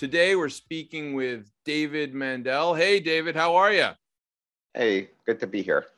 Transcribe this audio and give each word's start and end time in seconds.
Today 0.00 0.34
we're 0.34 0.48
speaking 0.48 1.12
with 1.12 1.50
David 1.66 2.14
Mandel. 2.14 2.72
Hey, 2.72 3.00
David, 3.00 3.36
how 3.36 3.56
are 3.56 3.70
you? 3.70 3.88
Hey, 4.72 5.10
good 5.26 5.38
to 5.40 5.46
be 5.46 5.60
here. 5.60 5.88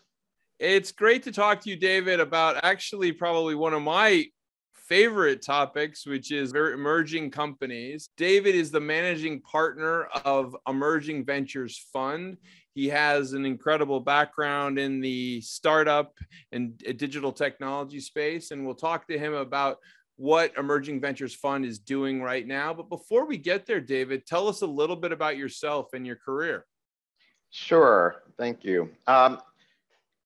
It's 0.59 0.91
great 0.91 1.23
to 1.23 1.31
talk 1.31 1.61
to 1.61 1.71
you, 1.71 1.77
David, 1.77 2.19
about 2.19 2.65
actually 2.65 3.13
probably 3.13 3.55
one 3.55 3.73
of 3.75 3.83
my 3.83 4.27
favorite 4.75 5.41
topics, 5.41 6.05
which 6.05 6.33
is 6.33 6.53
emerging 6.53 7.31
companies. 7.31 8.09
David 8.17 8.57
is 8.57 8.73
the 8.73 8.81
managing 8.81 9.41
partner 9.43 10.07
of 10.25 10.57
Emerging 10.67 11.25
Ventures 11.25 11.87
Fund. 11.93 12.39
He 12.75 12.89
has 12.89 13.35
an 13.35 13.47
incredible 13.47 14.01
background 14.01 14.81
in 14.81 15.01
the 15.01 15.41
startup 15.43 16.13
and 16.51 16.83
uh, 16.89 16.91
digital 16.91 17.31
technology 17.31 18.01
space, 18.01 18.51
and 18.51 18.67
we'll 18.67 18.75
talk 18.75 19.07
to 19.07 19.17
him 19.17 19.35
about 19.35 19.77
what 20.17 20.53
Emerging 20.57 21.01
Ventures 21.01 21.35
Fund 21.35 21.65
is 21.65 21.79
doing 21.79 22.23
right 22.23 22.47
now. 22.47 22.73
But 22.75 22.89
before 22.89 23.27
we 23.27 23.37
get 23.39 23.67
there, 23.67 23.81
David, 23.81 24.27
tell 24.27 24.49
us 24.49 24.63
a 24.63 24.67
little 24.67 24.97
bit 24.97 25.13
about 25.13 25.37
yourself 25.37 25.95
and 25.95 26.07
your 26.07 26.17
career. 26.17 26.67
Sure, 27.51 28.23
thank 28.39 28.65
you. 28.65 28.91
Um, 29.07 29.39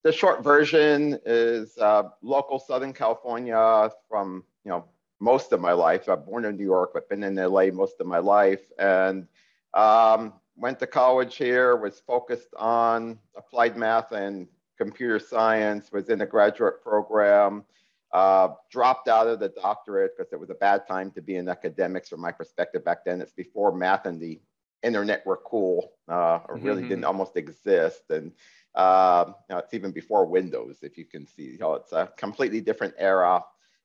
the 0.04 0.12
short 0.12 0.44
version 0.44 1.18
is 1.26 1.76
uh, 1.78 2.04
local 2.22 2.60
Southern 2.60 2.92
California 2.92 3.90
from 4.08 4.44
you 4.64 4.70
know 4.70 4.84
most 5.18 5.52
of 5.52 5.60
my 5.60 5.72
life. 5.72 6.08
I'm 6.08 6.22
born 6.22 6.44
in 6.44 6.56
New 6.56 6.64
York, 6.64 6.90
but 6.94 7.08
been 7.08 7.24
in 7.24 7.34
LA 7.34 7.66
most 7.72 8.00
of 8.00 8.06
my 8.06 8.18
life, 8.18 8.70
and 8.78 9.26
um, 9.74 10.34
went 10.54 10.78
to 10.78 10.86
college 10.86 11.34
here. 11.36 11.74
Was 11.74 11.98
focused 12.06 12.54
on 12.56 13.18
applied 13.36 13.76
math 13.76 14.12
and 14.12 14.46
computer 14.78 15.18
science. 15.18 15.90
Was 15.90 16.08
in 16.08 16.20
a 16.20 16.26
graduate 16.26 16.80
program. 16.82 17.64
Uh, 18.12 18.48
dropped 18.70 19.08
out 19.08 19.26
of 19.26 19.40
the 19.40 19.48
doctorate 19.48 20.12
because 20.16 20.32
it 20.32 20.40
was 20.40 20.48
a 20.48 20.54
bad 20.54 20.86
time 20.86 21.10
to 21.10 21.20
be 21.20 21.36
in 21.36 21.48
academics 21.48 22.08
from 22.08 22.20
my 22.20 22.32
perspective 22.32 22.84
back 22.84 23.04
then. 23.04 23.20
It's 23.20 23.32
before 23.32 23.74
math 23.76 24.06
and 24.06 24.20
the 24.20 24.40
internet 24.82 25.26
were 25.26 25.40
cool, 25.44 25.92
uh, 26.08 26.38
or 26.48 26.56
really 26.56 26.80
mm-hmm. 26.82 26.88
didn't 26.90 27.04
almost 27.04 27.36
exist. 27.36 28.02
And 28.10 28.32
uh, 28.74 29.24
you 29.28 29.54
know, 29.54 29.58
it's 29.58 29.74
even 29.74 29.90
before 29.90 30.24
Windows, 30.26 30.78
if 30.82 30.96
you 30.96 31.04
can 31.04 31.26
see. 31.26 31.44
You 31.44 31.58
know, 31.58 31.74
it's 31.74 31.92
a 31.92 32.10
completely 32.16 32.60
different 32.60 32.94
era. 32.98 33.42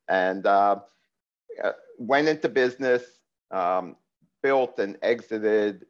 And 0.07 0.45
uh, 0.45 0.81
went 1.97 2.27
into 2.27 2.49
business, 2.49 3.03
um, 3.51 3.95
built 4.43 4.79
and 4.79 4.97
exited 5.01 5.85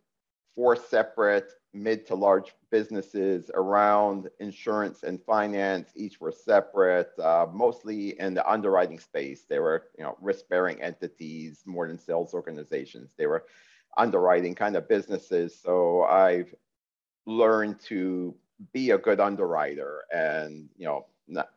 four 0.56 0.76
separate 0.76 1.52
mid 1.74 2.06
to 2.08 2.16
large 2.16 2.54
businesses 2.70 3.50
around 3.54 4.30
insurance 4.40 5.04
and 5.04 5.22
finance. 5.24 5.92
Each 5.96 6.20
were 6.20 6.32
separate, 6.32 7.18
uh, 7.20 7.48
mostly 7.52 8.20
in 8.20 8.34
the 8.34 8.50
underwriting 8.50 9.00
space. 9.00 9.46
They 9.48 9.60
were, 9.60 9.86
you 9.98 10.04
know, 10.04 10.18
risk-bearing 10.22 10.82
entities 10.82 11.64
more 11.66 11.88
than 11.88 11.98
sales 11.98 12.34
organizations. 12.34 13.14
They 13.18 13.28
were 13.28 13.46
underwriting 13.98 14.56
kind 14.56 14.76
of 14.76 14.90
businesses. 14.90 15.58
So 15.58 16.04
I've 16.04 16.54
learned 17.26 17.80
to 17.82 18.36
be 18.74 18.92
a 18.92 18.98
good 18.98 19.20
underwriter 19.20 20.04
and, 20.14 20.70
you 20.78 20.86
know, 20.86 21.06
not, 21.28 21.50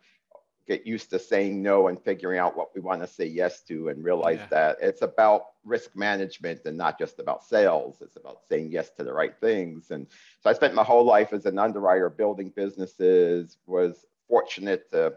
get 0.67 0.87
used 0.87 1.11
to 1.11 1.19
saying 1.19 1.63
no 1.63 1.89
and 1.89 2.01
figuring 2.01 2.39
out 2.39 2.57
what 2.57 2.75
we 2.75 2.81
want 2.81 3.03
to 3.03 3.07
say 3.07 3.27
yes 3.27 3.61
to 3.63 3.89
and 3.89 4.03
realize 4.03 4.39
yeah. 4.39 4.47
that 4.51 4.79
it's 4.81 5.03
about 5.03 5.54
risk 5.65 5.97
management 5.97 6.61
and 6.65 6.77
not 6.77 6.99
just 6.99 7.19
about 7.19 7.45
sales. 7.45 7.97
It's 8.01 8.17
about 8.17 8.41
saying 8.49 8.71
yes 8.71 8.91
to 8.93 9.05
the 9.05 9.13
right 9.13 9.35
things. 9.41 9.91
And 9.91 10.07
so 10.41 10.51
i 10.51 10.53
spent 10.53 10.75
my 10.75 10.85
whole 10.85 11.05
life 11.05 11.33
as 11.33 11.47
an 11.47 11.59
underwriter 11.59 12.11
building 12.11 12.53
businesses 12.55 13.59
was 13.67 14.05
fortunate 14.29 14.91
to 14.91 15.15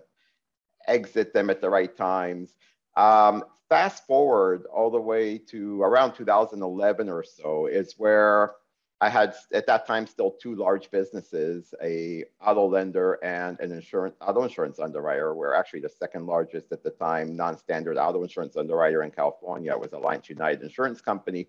exit 0.88 1.34
them 1.34 1.50
at 1.50 1.62
the 1.62 1.70
right 1.70 1.96
times. 1.96 2.56
Um, 2.96 3.44
fast 3.70 4.06
forward 4.08 4.66
all 4.74 4.90
the 4.90 5.00
way 5.00 5.38
to 5.38 5.82
around 5.82 6.14
2011 6.14 7.10
or 7.10 7.24
so 7.24 7.68
is 7.68 7.96
where 7.98 8.54
I 9.00 9.10
had 9.10 9.36
at 9.54 9.68
that 9.68 9.86
time 9.86 10.08
still 10.08 10.32
two 10.32 10.56
large 10.56 10.90
businesses, 10.90 11.74
a 11.84 12.24
auto 12.42 12.68
lender 12.68 13.20
and 13.24 13.60
an 13.60 13.72
insurance 13.72 14.16
auto 14.22 14.44
insurance 14.44 14.80
underwriter. 14.80 15.36
We're 15.36 15.54
actually 15.54 15.82
the 15.82 15.90
second 15.90 16.26
largest 16.26 16.72
at 16.72 16.84
the 16.84 16.90
time 16.90 17.36
non-standard 17.36 17.98
auto 17.98 18.24
insurance 18.24 18.58
underwriter 18.58 19.04
in 19.04 19.12
California. 19.12 19.78
Was 19.78 19.94
Alliance 19.94 20.30
United 20.30 20.64
Insurance 20.64 21.00
Company, 21.00 21.48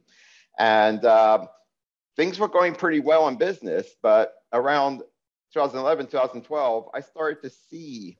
and 0.59 1.03
uh, 1.07 1.47
things 2.17 2.39
were 2.39 2.49
going 2.49 2.75
pretty 2.75 3.01
well 3.01 3.29
in 3.29 3.37
business. 3.37 3.95
But 4.03 4.35
around 4.53 4.99
2011, 5.55 6.09
2012, 6.09 6.91
I 6.93 7.01
started 7.01 7.43
to 7.43 7.51
see 7.51 8.19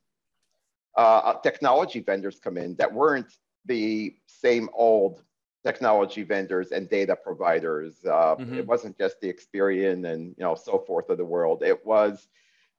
uh, 0.97 1.35
technology 1.43 2.01
vendors 2.01 2.41
come 2.43 2.57
in 2.57 2.77
that 2.77 2.95
weren't 2.95 3.31
the 3.67 4.17
same 4.27 4.71
old 4.73 5.23
technology 5.69 6.23
vendors 6.23 6.73
and 6.73 6.89
data 6.89 7.15
providers. 7.15 7.97
Uh, 8.07 8.37
mm-hmm. 8.37 8.55
It 8.55 8.67
wasn't 8.67 8.97
just 8.97 9.21
the 9.21 9.31
Experian 9.31 10.11
and 10.11 10.35
you 10.39 10.45
know 10.45 10.55
so 10.55 10.79
forth 10.87 11.11
of 11.11 11.19
the 11.19 11.25
world. 11.25 11.63
It 11.63 11.85
was 11.85 12.29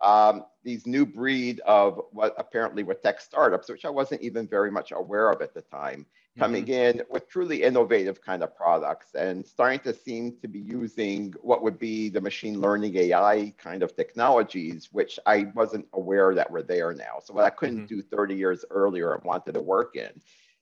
um, 0.01 0.45
these 0.63 0.87
new 0.87 1.05
breed 1.05 1.59
of 1.61 2.01
what 2.11 2.33
apparently 2.37 2.83
were 2.83 2.95
tech 2.95 3.21
startups, 3.21 3.69
which 3.69 3.85
I 3.85 3.89
wasn't 3.89 4.21
even 4.21 4.47
very 4.47 4.71
much 4.71 4.91
aware 4.91 5.29
of 5.29 5.41
at 5.41 5.53
the 5.53 5.61
time, 5.61 6.05
coming 6.37 6.65
mm-hmm. 6.65 6.99
in 6.99 7.01
with 7.11 7.29
truly 7.29 7.61
innovative 7.63 8.21
kind 8.21 8.41
of 8.41 8.55
products 8.55 9.13
and 9.13 9.45
starting 9.45 9.81
to 9.81 9.93
seem 9.93 10.37
to 10.41 10.47
be 10.47 10.59
using 10.59 11.33
what 11.41 11.61
would 11.63 11.77
be 11.77 12.09
the 12.09 12.21
machine 12.21 12.59
learning 12.59 12.95
AI 12.95 13.53
kind 13.57 13.83
of 13.83 13.95
technologies, 13.95 14.89
which 14.91 15.19
I 15.25 15.47
wasn't 15.53 15.85
aware 15.93 16.33
that 16.33 16.49
were 16.49 16.63
there 16.63 16.93
now. 16.93 17.15
So 17.23 17.33
what 17.33 17.45
I 17.45 17.51
couldn't 17.51 17.85
mm-hmm. 17.85 17.97
do 17.97 18.01
30 18.01 18.35
years 18.35 18.65
earlier 18.71 19.13
and 19.13 19.23
wanted 19.23 19.53
to 19.53 19.61
work 19.61 19.95
in, 19.95 20.11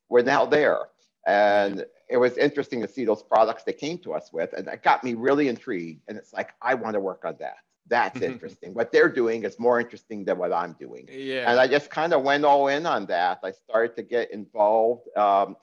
we're 0.10 0.24
now 0.24 0.46
there. 0.46 0.80
And 1.28 1.86
it 2.10 2.18
was 2.18 2.38
interesting 2.38 2.82
to 2.82 2.88
see 2.88 3.06
those 3.06 3.24
products 3.24 3.64
they 3.64 3.74
came 3.74 3.98
to 4.00 4.14
us 4.14 4.32
with. 4.32 4.54
And 4.54 4.66
that 4.68 4.84
got 4.84 5.04
me 5.04 5.14
really 5.14 5.48
intrigued. 5.48 6.04
And 6.08 6.18
it's 6.18 6.34
like, 6.34 6.54
I 6.62 6.74
want 6.74 6.94
to 6.94 7.00
work 7.00 7.26
on 7.26 7.36
that. 7.40 7.58
That's 7.88 8.22
interesting. 8.32 8.74
what 8.74 8.92
they're 8.92 9.10
doing 9.10 9.44
is 9.44 9.60
more 9.60 9.80
interesting 9.80 10.24
than 10.24 10.38
what 10.38 10.54
I'm 10.54 10.74
doing. 10.80 11.08
Yeah. 11.12 11.50
And 11.50 11.60
I 11.60 11.68
just 11.68 11.90
kind 11.90 12.14
of 12.14 12.24
went 12.24 12.46
all 12.46 12.68
in 12.68 12.86
on 12.86 13.06
that. 13.08 13.40
I 13.44 13.52
started 13.52 13.96
to 13.98 14.04
get 14.04 14.32
involved, 14.32 15.08
um, 15.18 15.58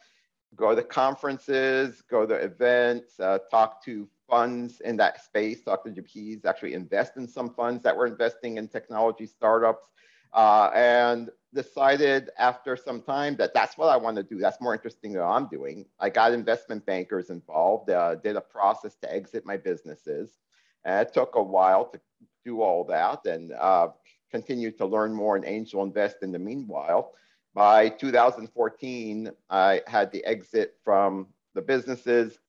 go 0.54 0.74
to 0.74 0.82
conferences, 0.82 2.02
go 2.02 2.26
to 2.26 2.34
events, 2.34 3.18
uh, 3.20 3.38
talk 3.50 3.82
to 3.84 4.08
funds 4.28 4.80
in 4.80 4.96
that 4.96 5.24
space, 5.24 5.62
talk 5.62 5.84
to 5.84 5.90
GPs, 5.90 6.44
actually 6.44 6.74
invest 6.74 7.16
in 7.16 7.26
some 7.26 7.50
funds 7.54 7.82
that 7.82 7.96
were 7.96 8.06
investing 8.06 8.58
in 8.58 8.68
technology 8.68 9.26
startups. 9.26 9.88
Uh, 10.32 10.70
and 10.74 11.30
decided 11.54 12.30
after 12.38 12.76
some 12.76 13.00
time 13.00 13.36
that 13.36 13.54
that's 13.54 13.78
what 13.78 13.88
I 13.88 13.96
want 13.96 14.16
to 14.16 14.22
do. 14.22 14.38
That's 14.38 14.60
more 14.60 14.74
interesting 14.74 15.12
than 15.12 15.22
I'm 15.22 15.48
doing. 15.48 15.86
I 16.00 16.10
got 16.10 16.32
investment 16.32 16.84
bankers 16.84 17.30
involved, 17.30 17.90
uh, 17.90 18.16
did 18.16 18.36
a 18.36 18.40
process 18.40 18.96
to 18.96 19.12
exit 19.12 19.46
my 19.46 19.56
businesses. 19.56 20.38
And 20.84 21.06
it 21.06 21.14
took 21.14 21.36
a 21.36 21.42
while 21.42 21.86
to 21.86 22.00
do 22.44 22.60
all 22.60 22.84
that 22.84 23.24
and 23.26 23.52
uh, 23.52 23.88
to 24.32 24.86
learn 24.86 25.14
more 25.14 25.36
and 25.36 25.44
angel 25.44 25.84
invest 25.84 26.16
in 26.22 26.32
the 26.32 26.38
meanwhile. 26.38 27.12
By 27.54 27.88
2014, 27.88 29.30
I 29.48 29.80
had 29.86 30.10
the 30.10 30.24
exit 30.24 30.76
from 30.84 31.28
the 31.54 31.62
businesses 31.62 32.40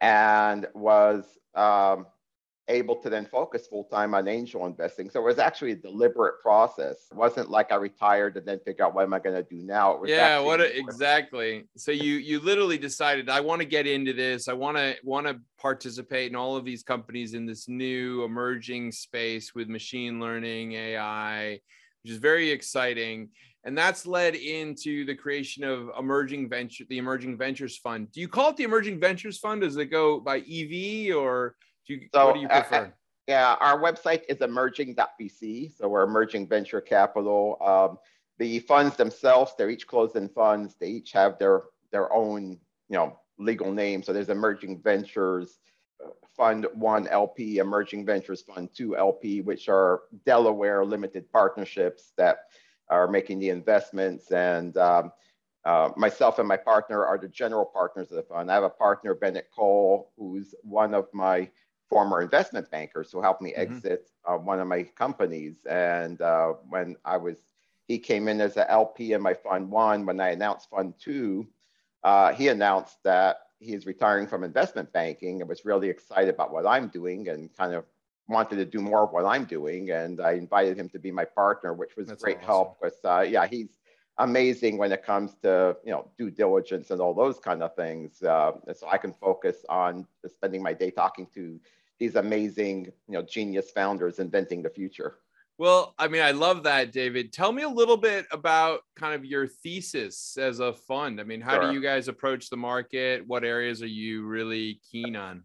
and 0.00 0.68
was 0.74 1.24
um, 1.56 2.06
able 2.70 2.96
to 2.96 3.10
then 3.10 3.26
focus 3.26 3.66
full 3.66 3.84
time 3.84 4.14
on 4.14 4.28
angel 4.28 4.64
investing. 4.66 5.10
So 5.10 5.20
it 5.20 5.24
was 5.24 5.38
actually 5.38 5.72
a 5.72 5.76
deliberate 5.76 6.40
process. 6.40 7.08
It 7.10 7.16
wasn't 7.16 7.50
like 7.50 7.72
I 7.72 7.76
retired 7.76 8.36
and 8.36 8.46
then 8.46 8.60
figure 8.60 8.84
out 8.84 8.94
what 8.94 9.02
am 9.02 9.12
I 9.12 9.18
going 9.18 9.36
to 9.36 9.42
do 9.42 9.62
now. 9.62 10.02
yeah, 10.04 10.38
what 10.38 10.60
a, 10.60 10.78
exactly. 10.78 11.64
So 11.76 11.90
you 11.90 12.14
you 12.14 12.40
literally 12.40 12.78
decided 12.78 13.28
I 13.28 13.40
want 13.40 13.60
to 13.60 13.66
get 13.66 13.86
into 13.86 14.12
this. 14.12 14.48
I 14.48 14.52
want 14.52 14.76
to 14.76 14.96
want 15.04 15.26
to 15.26 15.40
participate 15.58 16.30
in 16.30 16.36
all 16.36 16.56
of 16.56 16.64
these 16.64 16.82
companies 16.82 17.34
in 17.34 17.44
this 17.44 17.68
new 17.68 18.24
emerging 18.24 18.92
space 18.92 19.54
with 19.54 19.68
machine 19.68 20.20
learning, 20.20 20.72
AI, 20.72 21.60
which 22.02 22.12
is 22.12 22.18
very 22.18 22.50
exciting. 22.50 23.30
And 23.64 23.76
that's 23.76 24.06
led 24.06 24.36
into 24.36 25.04
the 25.04 25.14
creation 25.14 25.64
of 25.64 25.90
emerging 25.98 26.48
venture, 26.48 26.84
the 26.88 26.96
Emerging 26.96 27.36
Ventures 27.36 27.76
Fund. 27.76 28.10
Do 28.10 28.22
you 28.22 28.28
call 28.28 28.50
it 28.50 28.56
the 28.56 28.64
Emerging 28.64 28.98
Ventures 29.00 29.38
Fund? 29.38 29.60
Does 29.60 29.76
it 29.76 29.86
go 29.86 30.18
by 30.18 30.38
EV 30.38 31.14
or 31.14 31.56
do 31.90 31.96
you, 31.96 32.08
so, 32.14 32.26
what 32.26 32.34
do 32.34 32.40
you 32.40 32.48
prefer? 32.48 32.86
Uh, 32.86 32.90
yeah, 33.26 33.56
our 33.60 33.80
website 33.80 34.22
is 34.28 34.40
emerging.vc. 34.40 35.76
So 35.76 35.88
we're 35.88 36.04
emerging 36.04 36.46
venture 36.46 36.80
capital. 36.80 37.56
Um, 37.60 37.98
the 38.38 38.60
funds 38.60 38.96
themselves, 38.96 39.52
they're 39.58 39.70
each 39.70 39.86
closed-end 39.86 40.30
funds. 40.32 40.76
They 40.80 40.88
each 40.88 41.12
have 41.12 41.38
their 41.38 41.64
their 41.90 42.12
own, 42.12 42.58
you 42.88 42.96
know, 42.96 43.18
legal 43.38 43.72
name. 43.72 44.02
So 44.02 44.12
there's 44.12 44.28
Emerging 44.28 44.80
Ventures 44.82 45.58
Fund 46.36 46.66
1 46.74 47.08
LP, 47.08 47.58
Emerging 47.58 48.06
Ventures 48.06 48.42
Fund 48.42 48.70
2 48.74 48.96
LP, 48.96 49.40
which 49.40 49.68
are 49.68 50.02
Delaware 50.24 50.84
limited 50.84 51.30
partnerships 51.32 52.12
that 52.16 52.44
are 52.88 53.08
making 53.08 53.40
the 53.40 53.48
investments. 53.48 54.30
And 54.30 54.76
um, 54.76 55.12
uh, 55.64 55.90
myself 55.96 56.38
and 56.38 56.48
my 56.48 56.56
partner 56.56 57.04
are 57.04 57.18
the 57.18 57.28
general 57.28 57.66
partners 57.66 58.10
of 58.10 58.16
the 58.16 58.22
fund. 58.22 58.50
I 58.50 58.54
have 58.54 58.62
a 58.62 58.70
partner, 58.70 59.14
Bennett 59.14 59.50
Cole, 59.54 60.12
who's 60.16 60.54
one 60.62 60.94
of 60.94 61.08
my 61.12 61.50
former 61.90 62.22
investment 62.22 62.70
bankers 62.70 63.10
who 63.12 63.20
helped 63.20 63.42
me 63.42 63.52
mm-hmm. 63.52 63.74
exit 63.74 64.08
uh, 64.24 64.36
one 64.36 64.60
of 64.60 64.68
my 64.68 64.84
companies. 64.84 65.66
And 65.68 66.20
uh, 66.22 66.54
when 66.68 66.96
I 67.04 67.16
was, 67.18 67.36
he 67.88 67.98
came 67.98 68.28
in 68.28 68.40
as 68.40 68.56
an 68.56 68.66
LP 68.68 69.12
in 69.12 69.20
my 69.20 69.34
fund 69.34 69.70
one. 69.70 70.06
When 70.06 70.20
I 70.20 70.30
announced 70.30 70.70
fund 70.70 70.94
two, 70.98 71.48
uh, 72.04 72.32
he 72.32 72.48
announced 72.48 73.02
that 73.04 73.38
he 73.58 73.74
is 73.74 73.84
retiring 73.84 74.26
from 74.26 74.44
investment 74.44 74.90
banking 74.92 75.40
and 75.40 75.48
was 75.48 75.64
really 75.64 75.90
excited 75.90 76.32
about 76.32 76.52
what 76.52 76.66
I'm 76.66 76.88
doing 76.88 77.28
and 77.28 77.54
kind 77.54 77.74
of 77.74 77.84
wanted 78.28 78.56
to 78.56 78.64
do 78.64 78.80
more 78.80 79.02
of 79.02 79.10
what 79.10 79.26
I'm 79.26 79.44
doing. 79.44 79.90
And 79.90 80.20
I 80.20 80.32
invited 80.32 80.78
him 80.78 80.88
to 80.90 80.98
be 80.98 81.10
my 81.10 81.24
partner, 81.24 81.74
which 81.74 81.96
was 81.96 82.06
That's 82.06 82.22
great 82.22 82.36
awesome. 82.36 82.46
help. 82.46 82.80
Because 82.80 82.98
uh, 83.04 83.26
yeah, 83.28 83.46
he's 83.46 83.68
amazing 84.18 84.78
when 84.78 84.92
it 84.92 85.04
comes 85.04 85.34
to 85.42 85.76
you 85.84 85.90
know 85.90 86.10
due 86.18 86.30
diligence 86.30 86.90
and 86.90 87.00
all 87.00 87.14
those 87.14 87.38
kind 87.38 87.62
of 87.62 87.74
things. 87.74 88.22
Uh, 88.22 88.52
so 88.74 88.88
I 88.88 88.98
can 88.98 89.12
focus 89.12 89.64
on 89.68 90.06
spending 90.26 90.62
my 90.62 90.72
day 90.72 90.90
talking 90.90 91.26
to 91.34 91.58
these 91.98 92.16
amazing 92.16 92.86
you 92.86 93.14
know 93.14 93.22
genius 93.22 93.70
founders 93.70 94.18
inventing 94.18 94.62
the 94.62 94.70
future. 94.70 95.18
Well, 95.58 95.94
I 95.98 96.08
mean, 96.08 96.22
I 96.22 96.30
love 96.30 96.62
that, 96.62 96.90
David. 96.90 97.34
Tell 97.34 97.52
me 97.52 97.64
a 97.64 97.68
little 97.68 97.98
bit 97.98 98.24
about 98.32 98.80
kind 98.96 99.14
of 99.14 99.26
your 99.26 99.46
thesis 99.46 100.38
as 100.40 100.58
a 100.58 100.72
fund. 100.72 101.20
I 101.20 101.24
mean, 101.24 101.42
how 101.42 101.60
sure. 101.60 101.68
do 101.68 101.74
you 101.74 101.82
guys 101.82 102.08
approach 102.08 102.48
the 102.48 102.56
market? 102.56 103.26
What 103.26 103.44
areas 103.44 103.82
are 103.82 103.86
you 103.86 104.24
really 104.24 104.80
keen 104.90 105.16
on? 105.16 105.44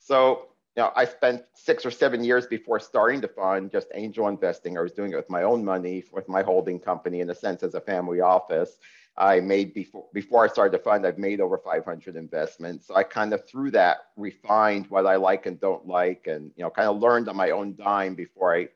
So, 0.00 0.48
know, 0.82 0.92
I 0.94 1.04
spent 1.04 1.44
six 1.54 1.86
or 1.86 1.90
seven 1.90 2.22
years 2.22 2.46
before 2.46 2.80
starting 2.80 3.20
the 3.20 3.28
fund 3.28 3.70
just 3.70 3.88
angel 3.94 4.28
investing. 4.28 4.76
I 4.76 4.82
was 4.82 4.92
doing 4.92 5.12
it 5.12 5.16
with 5.16 5.30
my 5.30 5.42
own 5.42 5.64
money, 5.64 6.04
with 6.12 6.28
my 6.28 6.42
holding 6.42 6.78
company, 6.78 7.20
in 7.20 7.30
a 7.30 7.34
sense, 7.34 7.62
as 7.62 7.74
a 7.74 7.80
family 7.80 8.20
office. 8.20 8.78
I 9.18 9.40
made 9.40 9.72
before 9.72 10.06
before 10.12 10.44
I 10.44 10.48
started 10.48 10.78
the 10.78 10.82
fund, 10.82 11.06
I've 11.06 11.18
made 11.18 11.40
over 11.40 11.56
500 11.56 12.16
investments. 12.16 12.88
So 12.88 12.94
I 12.94 13.02
kind 13.02 13.32
of 13.32 13.48
through 13.48 13.70
that 13.70 14.08
refined 14.16 14.86
what 14.90 15.06
I 15.06 15.16
like 15.16 15.46
and 15.46 15.58
don't 15.58 15.86
like, 15.86 16.26
and 16.26 16.52
you 16.56 16.64
know, 16.64 16.70
kind 16.70 16.88
of 16.88 17.00
learned 17.00 17.28
on 17.28 17.36
my 17.36 17.50
own 17.50 17.74
dime 17.76 18.14
before 18.14 18.54
I 18.54 18.68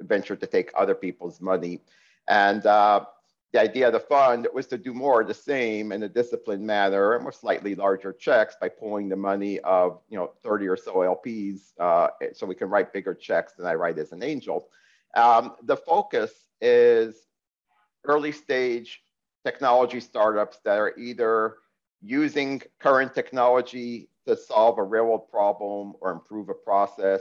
venture 0.00 0.36
to 0.36 0.46
take 0.46 0.70
other 0.74 0.94
people's 0.94 1.40
money. 1.40 1.82
And 2.28 2.64
uh, 2.64 3.04
the 3.52 3.60
idea 3.60 3.86
of 3.86 3.92
the 3.92 4.00
fund 4.00 4.48
was 4.54 4.66
to 4.66 4.78
do 4.78 4.94
more 4.94 5.20
of 5.20 5.28
the 5.28 5.34
same 5.34 5.92
in 5.92 6.02
a 6.02 6.08
disciplined 6.08 6.66
manner 6.66 7.16
and 7.16 7.26
with 7.26 7.34
slightly 7.34 7.74
larger 7.74 8.12
checks 8.12 8.56
by 8.58 8.68
pulling 8.68 9.08
the 9.08 9.16
money 9.16 9.60
of 9.60 10.00
you 10.08 10.18
know 10.18 10.32
30 10.42 10.68
or 10.68 10.76
so 10.76 10.94
LPs 10.94 11.72
uh, 11.78 12.08
so 12.32 12.46
we 12.46 12.54
can 12.54 12.70
write 12.70 12.92
bigger 12.92 13.14
checks 13.14 13.52
than 13.52 13.66
I 13.66 13.74
write 13.74 13.98
as 13.98 14.12
an 14.12 14.22
angel. 14.22 14.68
Um, 15.14 15.56
the 15.64 15.76
focus 15.76 16.32
is 16.62 17.26
early 18.04 18.32
stage 18.32 19.02
technology 19.44 20.00
startups 20.00 20.58
that 20.64 20.78
are 20.78 20.96
either 20.98 21.56
using 22.00 22.62
current 22.78 23.14
technology 23.14 24.08
to 24.26 24.36
solve 24.36 24.78
a 24.78 24.82
real 24.82 25.04
world 25.06 25.28
problem 25.28 25.94
or 26.00 26.10
improve 26.10 26.48
a 26.48 26.54
process 26.54 27.20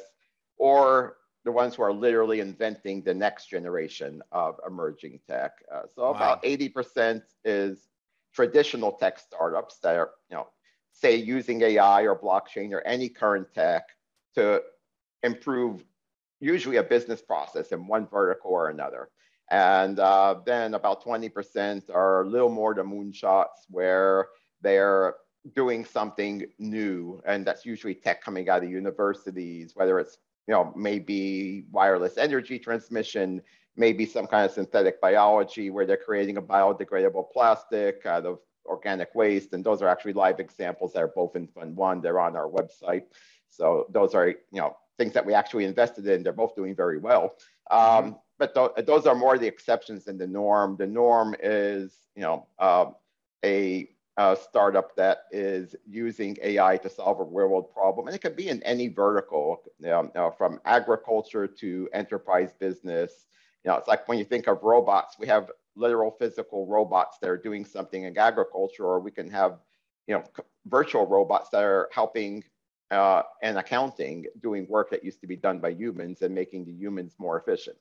or 0.57 1.18
the 1.44 1.52
ones 1.52 1.76
who 1.76 1.84
are 1.84 1.94
literally 1.94 2.40
inventing 2.40 3.02
the 3.02 3.14
next 3.14 3.48
generation 3.48 4.22
of 4.32 4.60
emerging 4.68 5.20
tech. 5.28 5.54
Uh, 5.74 5.82
so 5.94 6.04
wow. 6.04 6.12
about 6.12 6.44
80% 6.44 7.22
is 7.44 7.88
traditional 8.34 8.92
tech 8.92 9.20
startups 9.20 9.80
that 9.80 9.96
are, 9.96 10.12
you 10.30 10.38
know, 10.38 10.48
say 10.94 11.16
using 11.16 11.62
AI 11.62 12.04
or 12.04 12.16
blockchain 12.16 12.72
or 12.72 12.82
any 12.82 13.10
current 13.10 13.48
tech 13.54 13.84
to 14.36 14.62
improve 15.24 15.84
usually 16.40 16.78
a 16.78 16.84
business 16.84 17.22
process 17.22 17.72
in 17.72 17.88
one 17.88 18.08
vertical 18.08 18.52
or 18.52 18.70
another. 18.70 19.10
And 19.50 20.00
uh, 20.00 20.36
then 20.46 20.76
about 20.76 21.04
20% 21.04 21.90
are 21.94 22.22
a 22.22 22.28
little 22.28 22.50
more 22.50 22.74
the 22.74 22.84
moonshots 22.84 23.66
where 23.70 24.28
they're 24.62 25.16
doing 25.56 25.84
something 25.86 26.46
new. 26.58 27.22
And 27.26 27.46
that's 27.46 27.66
usually 27.66 27.96
tech 27.96 28.24
coming 28.24 28.50
out 28.50 28.64
of 28.64 28.70
universities, 28.70 29.74
whether 29.76 30.00
it's 30.00 30.20
you 30.48 30.54
know, 30.54 30.74
maybe 30.76 31.66
wireless 31.72 32.18
energy 32.18 32.60
transmission, 32.60 33.42
maybe 33.76 34.06
some 34.06 34.28
kind 34.28 34.46
of 34.46 34.52
synthetic 34.52 35.00
biology 35.02 35.70
where 35.70 35.86
they're 35.86 35.98
creating 35.98 36.38
a 36.38 36.42
biodegradable 36.42 37.32
plastic 37.32 38.06
out 38.06 38.26
of 38.26 38.40
organic 38.66 39.14
waste. 39.16 39.54
And 39.54 39.64
those 39.64 39.82
are 39.82 39.88
actually 39.88 40.14
live 40.14 40.40
examples 40.40 40.94
that 40.94 41.04
are 41.04 41.08
both 41.16 41.36
in 41.36 41.48
Fund 41.48 41.76
One. 41.76 42.02
They're 42.02 42.20
on 42.20 42.36
our 42.36 42.50
website. 42.50 43.04
So 43.50 43.88
those 43.90 44.14
are, 44.16 44.28
you 44.28 44.38
know, 44.52 44.78
things 44.98 45.14
that 45.14 45.26
we 45.26 45.34
actually 45.34 45.66
invested 45.66 46.08
in. 46.08 46.24
They're 46.24 46.34
both 46.34 46.56
doing 46.56 46.76
very 46.76 46.98
well. 46.98 47.36
Um, 47.70 47.80
mm-hmm. 47.80 48.10
but 48.38 48.54
th- 48.54 48.86
those 48.86 49.06
are 49.06 49.16
more 49.16 49.38
the 49.38 49.48
exceptions 49.48 50.06
than 50.06 50.18
the 50.18 50.28
norm. 50.28 50.76
The 50.78 50.88
norm 50.88 51.36
is, 51.42 51.94
you 52.16 52.22
know, 52.22 52.48
uh, 52.60 52.88
a 53.44 53.90
uh, 54.18 54.36
startup 54.36 54.96
that 54.96 55.24
is 55.31 55.75
using 55.88 56.38
AI 56.42 56.78
to 56.78 56.90
solve 56.90 57.19
a 57.19 57.24
real 57.24 57.48
world 57.48 57.74
problem. 57.74 58.08
And 58.08 58.16
it 58.16 58.19
could 58.19 58.36
be 58.36 58.50
in 58.50 58.62
any 58.63 58.88
vertical, 58.88 59.63
you 59.80 59.88
know, 59.88 60.34
from 60.38 60.60
agriculture 60.66 61.48
to 61.48 61.90
enterprise 61.94 62.54
business. 62.60 63.25
You 63.63 63.72
know, 63.72 63.78
it's 63.78 63.88
like 63.88 64.08
when 64.08 64.18
you 64.18 64.25
think 64.25 64.48
of 64.48 64.63
robots, 64.63 65.18
we 65.18 65.28
have 65.28 65.50
literal 65.75 66.12
physical 66.12 66.68
robots 66.68 67.18
that 67.22 67.30
are 67.30 67.38
doing 67.38 67.63
something 67.63 68.04
in 68.04 68.18
agriculture, 68.18 68.84
or 68.84 69.00
we 69.00 69.12
can 69.12 69.30
have, 69.30 69.60
you 70.08 70.16
know, 70.16 70.24
virtual 70.66 71.07
robots 71.07 71.50
that 71.50 71.64
are 71.64 71.90
helping 71.94 72.44
uh, 72.92 73.24
and 73.42 73.57
accounting, 73.57 74.25
doing 74.42 74.68
work 74.68 74.90
that 74.92 75.04
used 75.04 75.22
to 75.22 75.28
be 75.28 75.38
done 75.38 75.60
by 75.60 75.69
humans 75.69 76.22
and 76.22 76.36
making 76.36 76.66
the 76.66 76.74
humans 76.74 77.16
more 77.18 77.40
efficient. 77.40 77.78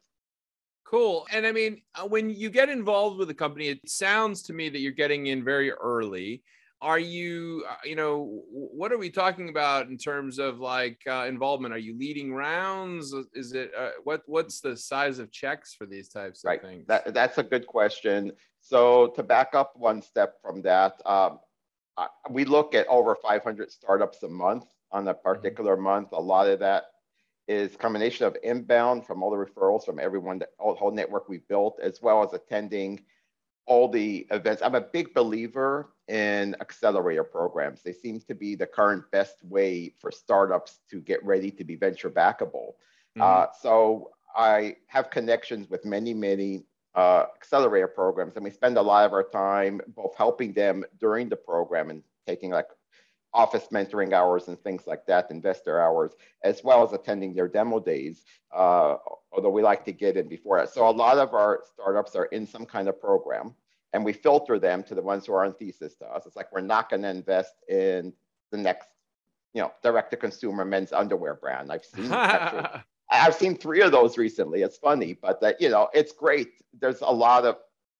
Cool. 0.90 1.24
And 1.32 1.46
I 1.46 1.52
mean, 1.52 1.82
uh, 1.94 2.08
when 2.08 2.30
you 2.30 2.50
get 2.50 2.68
involved 2.68 3.16
with 3.16 3.30
a 3.30 3.34
company, 3.34 3.68
it 3.68 3.88
sounds 3.88 4.42
to 4.42 4.52
me 4.52 4.68
that 4.70 4.80
you're 4.80 4.90
getting 4.90 5.28
in 5.28 5.44
very 5.44 5.70
early. 5.70 6.42
Are 6.82 6.98
you, 6.98 7.64
uh, 7.70 7.76
you 7.84 7.94
know, 7.94 8.42
what 8.50 8.90
are 8.90 8.98
we 8.98 9.08
talking 9.08 9.50
about 9.50 9.86
in 9.86 9.96
terms 9.96 10.40
of 10.40 10.58
like 10.58 10.98
uh, 11.08 11.26
involvement? 11.28 11.72
Are 11.72 11.78
you 11.78 11.96
leading 11.96 12.34
rounds? 12.34 13.14
Is 13.34 13.52
it 13.52 13.70
uh, 13.78 13.90
what? 14.02 14.22
What's 14.26 14.60
the 14.60 14.76
size 14.76 15.20
of 15.20 15.30
checks 15.30 15.74
for 15.74 15.86
these 15.86 16.08
types 16.08 16.42
of 16.42 16.48
right. 16.48 16.60
things? 16.60 16.86
That, 16.88 17.14
that's 17.14 17.38
a 17.38 17.44
good 17.44 17.68
question. 17.68 18.32
So 18.60 19.08
to 19.14 19.22
back 19.22 19.54
up 19.54 19.74
one 19.76 20.02
step 20.02 20.38
from 20.42 20.62
that, 20.62 21.00
um, 21.06 21.38
we 22.30 22.44
look 22.44 22.74
at 22.74 22.88
over 22.88 23.16
500 23.22 23.70
startups 23.70 24.24
a 24.24 24.28
month 24.28 24.64
on 24.90 25.06
a 25.06 25.14
mm-hmm. 25.14 25.22
particular 25.22 25.74
mm-hmm. 25.74 25.84
month. 25.84 26.08
A 26.12 26.20
lot 26.20 26.48
of 26.48 26.58
that 26.60 26.86
is 27.50 27.74
combination 27.74 28.26
of 28.26 28.36
inbound 28.44 29.04
from 29.04 29.24
all 29.24 29.30
the 29.30 29.36
referrals 29.36 29.84
from 29.84 29.98
everyone, 29.98 30.38
that 30.38 30.50
all, 30.60 30.76
whole 30.76 30.92
network 30.92 31.28
we 31.28 31.38
built, 31.38 31.80
as 31.82 32.00
well 32.00 32.22
as 32.22 32.32
attending 32.32 33.00
all 33.66 33.88
the 33.88 34.24
events. 34.30 34.62
I'm 34.62 34.76
a 34.76 34.80
big 34.80 35.12
believer 35.14 35.92
in 36.06 36.54
accelerator 36.60 37.24
programs. 37.24 37.82
They 37.82 37.92
seem 37.92 38.20
to 38.28 38.36
be 38.36 38.54
the 38.54 38.66
current 38.66 39.02
best 39.10 39.44
way 39.44 39.92
for 39.98 40.12
startups 40.12 40.78
to 40.90 41.00
get 41.00 41.24
ready 41.24 41.50
to 41.50 41.64
be 41.64 41.74
venture 41.74 42.08
backable. 42.08 42.74
Mm-hmm. 43.18 43.22
Uh, 43.22 43.46
so 43.60 44.10
I 44.36 44.76
have 44.86 45.10
connections 45.10 45.68
with 45.68 45.84
many, 45.84 46.14
many 46.14 46.66
uh, 46.94 47.24
accelerator 47.34 47.88
programs, 47.88 48.36
and 48.36 48.44
we 48.44 48.50
spend 48.50 48.78
a 48.78 48.82
lot 48.82 49.06
of 49.06 49.12
our 49.12 49.24
time 49.24 49.80
both 49.88 50.14
helping 50.16 50.52
them 50.52 50.84
during 51.00 51.28
the 51.28 51.36
program 51.36 51.90
and 51.90 52.04
taking 52.28 52.50
like 52.50 52.68
office 53.32 53.68
mentoring 53.72 54.12
hours 54.12 54.48
and 54.48 54.58
things 54.60 54.86
like 54.86 55.06
that, 55.06 55.30
investor 55.30 55.80
hours, 55.80 56.12
as 56.42 56.64
well 56.64 56.82
as 56.82 56.92
attending 56.92 57.34
their 57.34 57.48
demo 57.48 57.78
days, 57.78 58.24
uh, 58.54 58.96
although 59.32 59.50
we 59.50 59.62
like 59.62 59.84
to 59.84 59.92
get 59.92 60.16
in 60.16 60.28
before 60.28 60.58
that. 60.58 60.72
So 60.72 60.88
a 60.88 60.90
lot 60.90 61.18
of 61.18 61.34
our 61.34 61.60
startups 61.72 62.16
are 62.16 62.26
in 62.26 62.46
some 62.46 62.66
kind 62.66 62.88
of 62.88 63.00
program 63.00 63.54
and 63.92 64.04
we 64.04 64.12
filter 64.12 64.58
them 64.58 64.82
to 64.84 64.94
the 64.94 65.02
ones 65.02 65.26
who 65.26 65.32
are 65.32 65.44
on 65.44 65.54
thesis 65.54 65.94
to 65.96 66.06
us. 66.06 66.26
It's 66.26 66.36
like 66.36 66.52
we're 66.52 66.60
not 66.60 66.90
going 66.90 67.02
to 67.02 67.08
invest 67.08 67.54
in 67.68 68.12
the 68.50 68.58
next, 68.58 68.88
you 69.54 69.62
know, 69.62 69.72
direct 69.82 70.10
to 70.12 70.16
consumer 70.16 70.64
men's 70.64 70.92
underwear 70.92 71.34
brand. 71.34 71.72
I've 71.72 71.84
seen 71.84 72.12
actually, 72.12 72.82
I've 73.10 73.34
seen 73.34 73.56
three 73.56 73.82
of 73.82 73.92
those 73.92 74.16
recently. 74.16 74.62
It's 74.62 74.76
funny, 74.76 75.14
but 75.14 75.40
that, 75.40 75.60
you 75.60 75.68
know, 75.68 75.88
it's 75.92 76.12
great. 76.12 76.50
There's 76.80 77.00
a 77.00 77.10
lot 77.10 77.44
of 77.44 77.56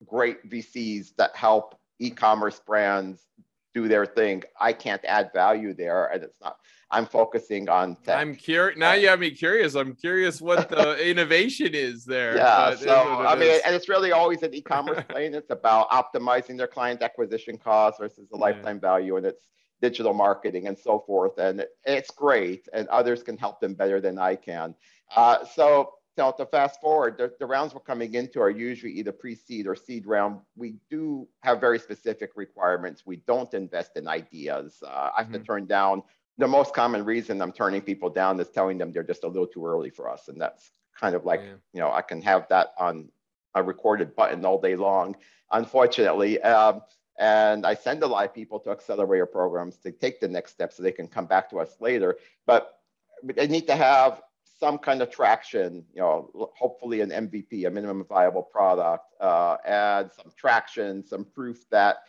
great 0.06 0.48
VCs 0.48 1.14
that 1.16 1.34
help 1.36 1.76
e-commerce 1.98 2.60
brands 2.64 3.26
do 3.74 3.88
their 3.88 4.06
thing. 4.06 4.42
I 4.60 4.72
can't 4.72 5.04
add 5.04 5.30
value 5.32 5.74
there, 5.74 6.06
and 6.06 6.24
it's 6.24 6.40
not. 6.40 6.56
I'm 6.92 7.06
focusing 7.06 7.68
on 7.68 7.96
tech. 8.04 8.18
I'm 8.18 8.34
curious. 8.34 8.76
Now 8.76 8.94
you 8.94 9.08
have 9.08 9.20
me 9.20 9.30
curious. 9.30 9.76
I'm 9.76 9.94
curious 9.94 10.40
what 10.40 10.68
the 10.68 10.98
innovation 11.10 11.72
is 11.72 12.04
there. 12.04 12.36
Yeah. 12.36 12.74
So 12.74 13.24
I 13.24 13.36
mean, 13.36 13.50
is. 13.50 13.62
and 13.64 13.74
it's 13.74 13.88
really 13.88 14.10
always 14.10 14.42
an 14.42 14.54
e-commerce 14.54 15.04
plane. 15.08 15.34
it's 15.34 15.50
about 15.50 15.88
optimizing 15.90 16.56
their 16.56 16.66
client 16.66 17.00
acquisition 17.02 17.58
costs 17.58 18.00
versus 18.00 18.28
the 18.28 18.36
lifetime 18.36 18.76
yeah. 18.82 18.88
value, 18.88 19.16
and 19.16 19.26
it's 19.26 19.46
digital 19.80 20.12
marketing 20.12 20.66
and 20.66 20.76
so 20.76 21.04
forth. 21.06 21.38
And 21.38 21.64
it's 21.84 22.10
great, 22.10 22.68
and 22.72 22.88
others 22.88 23.22
can 23.22 23.38
help 23.38 23.60
them 23.60 23.74
better 23.74 24.00
than 24.00 24.18
I 24.18 24.34
can. 24.34 24.74
Uh, 25.14 25.44
so 25.44 25.92
so 26.16 26.34
to 26.36 26.46
fast 26.46 26.80
forward, 26.80 27.16
the, 27.18 27.32
the, 27.38 27.46
rounds 27.46 27.72
we're 27.72 27.80
coming 27.80 28.14
into 28.14 28.40
are 28.40 28.50
usually 28.50 28.92
either 28.92 29.12
pre-seed 29.12 29.66
or 29.66 29.76
seed 29.76 30.06
round. 30.06 30.40
We 30.56 30.76
do 30.90 31.28
have 31.42 31.60
very 31.60 31.78
specific 31.78 32.32
requirements. 32.36 33.04
We 33.06 33.16
don't 33.16 33.52
invest 33.54 33.96
in 33.96 34.08
ideas. 34.08 34.82
Uh, 34.84 35.10
I 35.16 35.18
have 35.18 35.26
mm-hmm. 35.26 35.34
to 35.34 35.40
turn 35.40 35.66
down. 35.66 36.02
The 36.38 36.48
most 36.48 36.74
common 36.74 37.04
reason 37.04 37.40
I'm 37.40 37.52
turning 37.52 37.80
people 37.80 38.10
down 38.10 38.40
is 38.40 38.48
telling 38.48 38.78
them 38.78 38.92
they're 38.92 39.02
just 39.02 39.24
a 39.24 39.28
little 39.28 39.46
too 39.46 39.64
early 39.64 39.90
for 39.90 40.10
us, 40.10 40.28
and 40.28 40.40
that's 40.40 40.70
kind 40.98 41.14
of 41.14 41.24
like 41.24 41.40
yeah. 41.40 41.52
you 41.72 41.80
know 41.80 41.92
I 41.92 42.02
can 42.02 42.22
have 42.22 42.48
that 42.48 42.74
on 42.78 43.10
a 43.54 43.62
recorded 43.62 44.16
button 44.16 44.44
all 44.44 44.60
day 44.60 44.76
long. 44.76 45.16
Unfortunately. 45.52 46.40
Um, 46.42 46.82
and 47.18 47.66
I 47.66 47.74
send 47.74 48.02
a 48.02 48.06
lot 48.06 48.24
of 48.24 48.34
people 48.34 48.58
to 48.60 48.70
accelerator 48.70 49.26
programs 49.26 49.76
to 49.78 49.92
take 49.92 50.20
the 50.20 50.28
next 50.28 50.52
step 50.52 50.72
so 50.72 50.82
they 50.82 50.92
can 50.92 51.06
come 51.06 51.26
back 51.26 51.50
to 51.50 51.60
us 51.60 51.76
later. 51.78 52.16
But 52.46 52.80
they 53.22 53.46
need 53.46 53.66
to 53.66 53.76
have 53.76 54.22
some 54.60 54.78
kind 54.78 55.00
of 55.00 55.10
traction, 55.10 55.84
you 55.94 56.00
know, 56.00 56.30
hopefully 56.56 57.00
an 57.00 57.10
MVP, 57.10 57.66
a 57.66 57.70
minimum 57.70 58.04
viable 58.04 58.42
product, 58.42 59.06
uh, 59.20 59.56
and 59.66 60.10
some 60.12 60.30
traction, 60.36 61.04
some 61.04 61.24
proof 61.24 61.64
that 61.70 62.04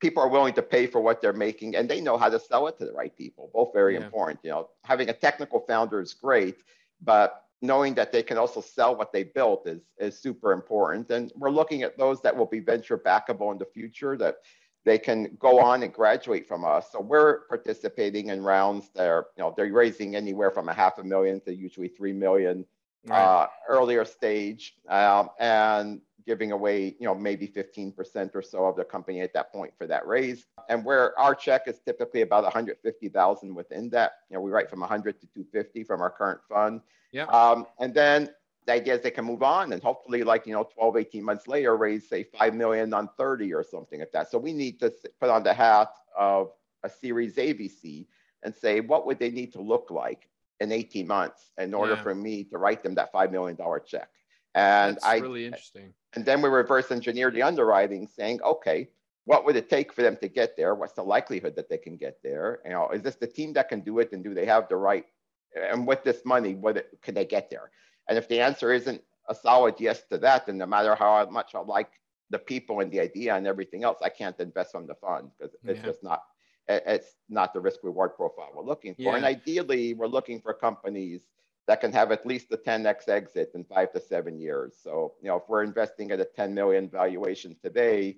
people 0.00 0.22
are 0.22 0.28
willing 0.28 0.52
to 0.54 0.62
pay 0.62 0.86
for 0.86 1.00
what 1.00 1.22
they're 1.22 1.32
making 1.32 1.76
and 1.76 1.88
they 1.88 2.00
know 2.00 2.18
how 2.18 2.28
to 2.28 2.38
sell 2.38 2.66
it 2.66 2.76
to 2.78 2.84
the 2.84 2.92
right 2.92 3.16
people. 3.16 3.50
Both 3.54 3.72
very 3.72 3.94
yeah. 3.94 4.04
important. 4.04 4.40
You 4.42 4.50
know, 4.50 4.70
having 4.82 5.08
a 5.08 5.12
technical 5.12 5.60
founder 5.60 6.00
is 6.00 6.12
great, 6.12 6.56
but 7.00 7.44
knowing 7.62 7.94
that 7.94 8.12
they 8.12 8.22
can 8.22 8.36
also 8.36 8.60
sell 8.60 8.94
what 8.94 9.12
they 9.12 9.22
built 9.22 9.66
is, 9.66 9.80
is 9.98 10.18
super 10.18 10.52
important. 10.52 11.08
And 11.10 11.32
we're 11.36 11.50
looking 11.50 11.82
at 11.82 11.96
those 11.96 12.20
that 12.22 12.36
will 12.36 12.46
be 12.46 12.60
venture 12.60 12.98
backable 12.98 13.52
in 13.52 13.58
the 13.58 13.64
future 13.64 14.18
that 14.18 14.38
they 14.84 14.98
can 14.98 15.36
go 15.38 15.60
on 15.60 15.82
and 15.82 15.92
graduate 15.92 16.46
from 16.46 16.64
us. 16.64 16.92
So 16.92 17.00
we're 17.00 17.40
participating 17.48 18.28
in 18.28 18.42
rounds 18.42 18.90
that 18.94 19.06
are, 19.06 19.28
you 19.36 19.42
know, 19.42 19.54
they're 19.56 19.72
raising 19.72 20.14
anywhere 20.14 20.50
from 20.50 20.68
a 20.68 20.74
half 20.74 20.98
a 20.98 21.04
million 21.04 21.40
to 21.40 21.54
usually 21.54 21.88
3 21.88 22.12
million 22.12 22.66
right. 23.06 23.18
uh, 23.18 23.46
earlier 23.68 24.04
stage 24.04 24.76
um, 24.88 25.30
and 25.38 26.00
giving 26.26 26.52
away, 26.52 26.94
you 26.98 27.06
know, 27.06 27.14
maybe 27.14 27.46
15% 27.46 28.34
or 28.34 28.42
so 28.42 28.66
of 28.66 28.76
the 28.76 28.84
company 28.84 29.20
at 29.20 29.32
that 29.34 29.52
point 29.52 29.72
for 29.76 29.86
that 29.86 30.06
raise. 30.06 30.46
And 30.68 30.84
where 30.84 31.18
our 31.18 31.34
check 31.34 31.62
is 31.66 31.80
typically 31.80 32.22
about 32.22 32.44
150,000 32.44 33.54
within 33.54 33.90
that, 33.90 34.12
you 34.28 34.34
know, 34.34 34.40
we 34.40 34.50
write 34.50 34.70
from 34.70 34.80
100 34.80 35.20
to 35.20 35.26
250 35.26 35.84
from 35.84 36.00
our 36.00 36.10
current 36.10 36.40
fund. 36.48 36.80
Yeah. 37.12 37.24
Um, 37.24 37.66
and 37.78 37.94
then 37.94 38.30
the 38.66 38.72
idea 38.72 38.94
is 38.94 39.02
they 39.02 39.10
can 39.10 39.24
move 39.24 39.42
on 39.42 39.72
and 39.72 39.82
hopefully 39.82 40.22
like, 40.22 40.46
you 40.46 40.52
know, 40.52 40.64
12, 40.74 40.96
18 40.96 41.24
months 41.24 41.48
later, 41.48 41.76
raise 41.76 42.08
say 42.08 42.24
5 42.24 42.54
million 42.54 42.92
on 42.94 43.08
30 43.18 43.52
or 43.52 43.62
something 43.62 44.00
like 44.00 44.12
that. 44.12 44.30
So 44.30 44.38
we 44.38 44.52
need 44.52 44.80
to 44.80 44.92
put 45.20 45.30
on 45.30 45.42
the 45.42 45.52
hat 45.54 45.90
of 46.16 46.52
a 46.82 46.88
series 46.88 47.36
ABC 47.36 48.06
and 48.42 48.54
say, 48.54 48.80
what 48.80 49.06
would 49.06 49.18
they 49.18 49.30
need 49.30 49.52
to 49.52 49.60
look 49.60 49.90
like 49.90 50.28
in 50.60 50.72
18 50.72 51.06
months 51.06 51.50
in 51.58 51.74
order 51.74 51.94
yeah. 51.94 52.02
for 52.02 52.14
me 52.14 52.44
to 52.44 52.58
write 52.58 52.82
them 52.82 52.94
that 52.94 53.12
$5 53.12 53.30
million 53.30 53.56
check? 53.86 54.08
And 54.54 54.96
That's 54.96 55.04
I 55.04 55.16
really 55.16 55.46
interesting. 55.46 55.92
And 56.14 56.24
then 56.24 56.40
we 56.40 56.48
reverse 56.48 56.90
engineer 56.90 57.30
the 57.30 57.42
underwriting 57.42 58.06
saying, 58.06 58.40
okay, 58.42 58.88
what 59.24 59.44
would 59.44 59.56
it 59.56 59.68
take 59.68 59.92
for 59.92 60.02
them 60.02 60.16
to 60.20 60.28
get 60.28 60.56
there? 60.56 60.74
What's 60.74 60.92
the 60.92 61.02
likelihood 61.02 61.56
that 61.56 61.68
they 61.68 61.78
can 61.78 61.96
get 61.96 62.22
there? 62.22 62.60
You 62.64 62.70
know, 62.70 62.88
is 62.90 63.02
this 63.02 63.16
the 63.16 63.26
team 63.26 63.52
that 63.54 63.68
can 63.68 63.80
do 63.80 63.98
it 63.98 64.12
and 64.12 64.22
do 64.22 64.32
they 64.32 64.46
have 64.46 64.68
the 64.68 64.76
right 64.76 65.06
and 65.54 65.86
with 65.86 66.02
this 66.04 66.24
money, 66.24 66.54
what 66.54 66.86
can 67.02 67.14
they 67.14 67.24
get 67.24 67.50
there? 67.50 67.70
And 68.08 68.18
if 68.18 68.28
the 68.28 68.40
answer 68.40 68.72
isn't 68.72 69.02
a 69.28 69.34
solid 69.34 69.74
yes 69.78 70.02
to 70.10 70.18
that, 70.18 70.46
then 70.46 70.58
no 70.58 70.66
matter 70.66 70.94
how 70.94 71.28
much 71.30 71.54
I 71.54 71.60
like 71.60 71.90
the 72.30 72.38
people 72.38 72.80
and 72.80 72.90
the 72.90 73.00
idea 73.00 73.34
and 73.34 73.46
everything 73.46 73.84
else, 73.84 73.98
I 74.02 74.08
can't 74.08 74.38
invest 74.40 74.72
from 74.72 74.86
the 74.86 74.94
fund 74.94 75.30
because 75.38 75.54
it's 75.64 75.80
yeah. 75.80 75.86
just 75.86 76.02
not 76.02 76.22
it's 76.66 77.16
not 77.28 77.52
the 77.52 77.60
risk 77.60 77.80
reward 77.82 78.16
profile 78.16 78.50
we're 78.54 78.64
looking 78.64 78.94
for. 78.94 79.02
Yeah. 79.02 79.16
And 79.16 79.24
ideally, 79.24 79.92
we're 79.92 80.06
looking 80.06 80.40
for 80.40 80.54
companies 80.54 81.26
that 81.66 81.80
can 81.80 81.92
have 81.92 82.10
at 82.10 82.26
least 82.26 82.52
a 82.52 82.56
10x 82.56 83.08
exit 83.08 83.52
in 83.54 83.64
five 83.64 83.92
to 83.92 84.00
seven 84.00 84.38
years. 84.38 84.74
So, 84.82 85.14
you 85.20 85.28
know, 85.28 85.36
if 85.36 85.42
we're 85.48 85.62
investing 85.62 86.10
at 86.10 86.20
a 86.20 86.24
10 86.24 86.54
million 86.54 86.88
valuation 86.88 87.56
today 87.62 88.16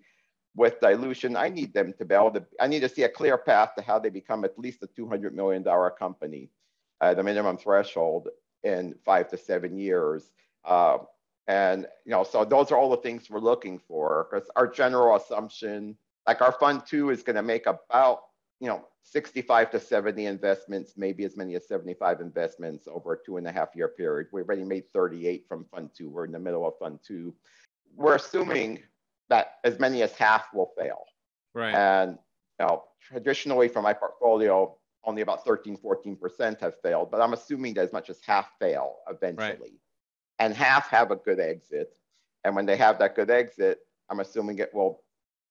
with 0.55 0.81
dilution, 0.81 1.37
I 1.37 1.49
need 1.49 1.73
them 1.73 1.93
to 1.99 2.05
be 2.05 2.15
able 2.15 2.33
to, 2.33 2.45
I 2.61 2.67
need 2.67 2.81
to 2.81 2.89
see 2.89 3.03
a 3.03 3.09
clear 3.09 3.37
path 3.37 3.75
to 3.77 3.83
how 3.83 3.99
they 3.99 4.11
become 4.11 4.45
at 4.45 4.59
least 4.59 4.83
a 4.83 4.89
$200 4.89 5.33
million 5.33 5.65
company 5.99 6.51
uh, 7.01 7.15
the 7.15 7.23
minimum 7.23 7.57
threshold 7.57 8.29
in 8.67 8.95
five 9.05 9.29
to 9.29 9.39
seven 9.39 9.79
years. 9.79 10.31
Uh, 10.65 10.99
and 11.47 11.87
you 12.05 12.11
know, 12.11 12.25
so 12.25 12.45
those 12.45 12.73
are 12.73 12.77
all 12.77 12.91
the 12.91 12.97
things 12.97 13.31
we're 13.31 13.39
looking 13.39 13.79
for 13.79 14.29
because 14.29 14.51
our 14.57 14.67
general 14.67 15.17
assumption, 15.17 15.97
like 16.27 16.43
our 16.43 16.53
fund 16.53 16.83
two 16.85 17.11
is 17.11 17.23
going 17.23 17.37
to 17.37 17.43
make 17.43 17.67
about 17.67 18.23
you 18.61 18.67
know 18.67 18.85
65 19.05 19.71
to 19.71 19.79
70 19.79 20.27
investments, 20.27 20.95
maybe 20.97 21.25
as 21.25 21.37
many 21.37 21.55
as 21.55 21.69
75 21.69 22.21
investments 22.21 22.89
over 22.89 23.13
a 23.13 23.25
two 23.25 23.37
and 23.37 23.47
a 23.47 23.53
half 23.53 23.69
year 23.77 23.89
period. 23.89 24.27
We 24.33 24.43
already 24.43 24.65
made 24.65 24.93
38 24.93 25.45
from 25.49 25.65
fund 25.73 25.91
two. 25.97 26.11
We're 26.11 26.25
in 26.25 26.33
the 26.33 26.41
middle 26.41 26.67
of 26.67 26.75
fund 26.79 26.99
two. 27.07 27.33
We're 27.95 28.17
assuming 28.17 28.81
that 29.29 29.59
as 29.63 29.79
many 29.79 30.03
as 30.03 30.13
half 30.15 30.53
will 30.53 30.73
fail. 30.77 31.05
Right. 31.55 31.75
And 31.75 32.19
you 32.59 32.67
know, 32.67 32.85
traditionally 33.01 33.69
from 33.69 33.85
my 33.85 33.93
portfolio, 33.93 34.77
only 35.07 35.23
about 35.23 35.45
13, 35.45 35.77
14% 35.79 36.61
have 36.61 36.75
failed, 36.81 37.11
but 37.11 37.21
I'm 37.21 37.33
assuming 37.33 37.75
that 37.75 37.83
as 37.83 37.93
much 37.93 38.11
as 38.11 38.21
half 38.27 38.51
fail 38.59 38.97
eventually. 39.09 39.59
Right. 39.59 39.71
And 40.39 40.55
half 40.55 40.89
have 40.91 41.11
a 41.11 41.17
good 41.17 41.41
exit. 41.41 41.97
And 42.45 42.55
when 42.55 42.67
they 42.67 42.77
have 42.77 42.99
that 42.99 43.15
good 43.17 43.31
exit, 43.31 43.79
I'm 44.11 44.21
assuming 44.21 44.59
it 44.59 44.75
will 44.75 45.03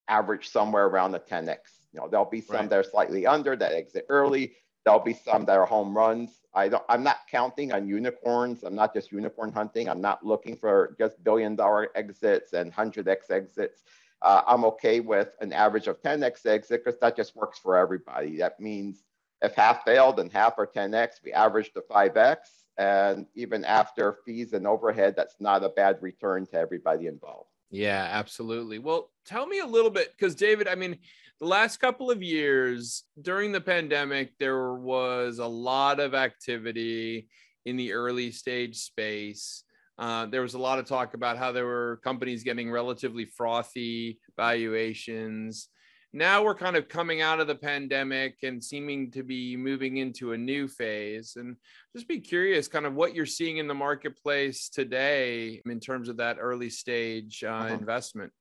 average 0.07 0.49
somewhere 0.49 0.85
around 0.85 1.13
the 1.13 1.19
10x. 1.19 1.57
You 1.91 1.99
know, 2.01 2.07
there'll 2.07 2.25
be 2.25 2.41
some 2.41 2.57
right. 2.57 2.69
that 2.69 2.79
are 2.79 2.83
slightly 2.83 3.25
under 3.25 3.55
that 3.55 3.71
exit 3.71 4.05
early. 4.09 4.53
There'll 4.83 4.99
be 4.99 5.13
some 5.13 5.45
that 5.45 5.57
are 5.57 5.65
home 5.65 5.97
runs. 5.97 6.41
I 6.53 6.69
don't 6.69 6.83
I'm 6.87 7.03
not 7.03 7.17
counting 7.29 7.73
on 7.73 7.87
unicorns. 7.87 8.63
I'm 8.63 8.75
not 8.75 8.93
just 8.93 9.11
unicorn 9.11 9.51
hunting. 9.51 9.89
I'm 9.89 10.01
not 10.01 10.23
looking 10.23 10.55
for 10.55 10.95
just 10.99 11.23
billion 11.23 11.55
dollar 11.55 11.89
exits 11.95 12.53
and 12.53 12.71
100x 12.71 13.31
exits. 13.31 13.83
Uh, 14.21 14.41
I'm 14.45 14.63
okay 14.65 14.99
with 14.99 15.29
an 15.41 15.53
average 15.53 15.87
of 15.87 16.01
10x 16.01 16.45
exit 16.45 16.83
because 16.83 16.99
that 16.99 17.15
just 17.15 17.35
works 17.35 17.57
for 17.57 17.75
everybody. 17.75 18.37
That 18.37 18.59
means 18.59 19.03
if 19.41 19.55
half 19.55 19.83
failed 19.83 20.19
and 20.19 20.31
half 20.31 20.53
are 20.57 20.67
10x, 20.67 21.15
we 21.23 21.33
average 21.33 21.71
to 21.73 21.81
5x. 21.89 22.37
And 22.77 23.25
even 23.35 23.63
after 23.63 24.17
fees 24.25 24.53
and 24.53 24.67
overhead, 24.67 25.15
that's 25.15 25.35
not 25.39 25.63
a 25.63 25.69
bad 25.69 25.97
return 26.01 26.45
to 26.47 26.57
everybody 26.57 27.07
involved. 27.07 27.49
Yeah, 27.71 28.07
absolutely. 28.11 28.79
Well, 28.79 29.11
tell 29.25 29.47
me 29.47 29.59
a 29.59 29.65
little 29.65 29.89
bit 29.89 30.11
because, 30.11 30.35
David, 30.35 30.67
I 30.67 30.75
mean, 30.75 30.97
the 31.39 31.47
last 31.47 31.77
couple 31.77 32.11
of 32.11 32.21
years 32.21 33.03
during 33.21 33.51
the 33.51 33.61
pandemic, 33.61 34.33
there 34.39 34.73
was 34.73 35.39
a 35.39 35.47
lot 35.47 35.99
of 35.99 36.13
activity 36.13 37.27
in 37.65 37.77
the 37.77 37.93
early 37.93 38.31
stage 38.31 38.77
space. 38.77 39.63
Uh, 39.97 40.25
there 40.25 40.41
was 40.41 40.53
a 40.53 40.59
lot 40.59 40.79
of 40.79 40.85
talk 40.85 41.13
about 41.13 41.37
how 41.37 41.51
there 41.51 41.65
were 41.65 41.99
companies 42.03 42.43
getting 42.43 42.69
relatively 42.69 43.25
frothy 43.25 44.19
valuations 44.37 45.69
now 46.15 46.41
we're 46.41 46.55
kind 46.55 46.77
of 46.77 46.87
coming 46.87 47.21
out 47.21 47.41
of 47.41 47.47
the 47.47 47.55
pandemic 47.55 48.37
and 48.43 48.63
seeming 48.63 49.11
to 49.11 49.21
be 49.21 49.57
moving 49.57 49.97
into 49.97 50.31
a 50.31 50.37
new 50.37 50.65
phase. 50.65 51.35
And 51.35 51.57
just 51.93 52.07
be 52.07 52.21
curious 52.21 52.69
kind 52.69 52.85
of 52.85 52.95
what 52.95 53.13
you're 53.13 53.25
seeing 53.25 53.57
in 53.57 53.67
the 53.67 53.73
marketplace 53.73 54.69
today 54.69 55.61
in 55.65 55.79
terms 55.81 56.07
of 56.07 56.15
that 56.17 56.37
early 56.39 56.69
stage 56.69 57.43
uh, 57.43 57.49
uh-huh. 57.49 57.73
investment. 57.73 58.31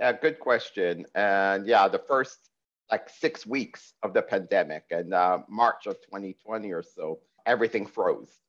Yeah 0.00 0.12
good 0.12 0.40
question. 0.40 1.06
And 1.14 1.68
yeah 1.68 1.86
the 1.86 2.00
first 2.00 2.50
like 2.90 3.08
six 3.08 3.46
weeks 3.46 3.94
of 4.02 4.12
the 4.12 4.22
pandemic 4.22 4.82
and 4.90 5.14
uh, 5.14 5.38
march 5.48 5.86
of 5.86 5.94
2020 6.02 6.72
or 6.72 6.82
so 6.82 7.20
everything 7.46 7.86
froze 7.86 8.40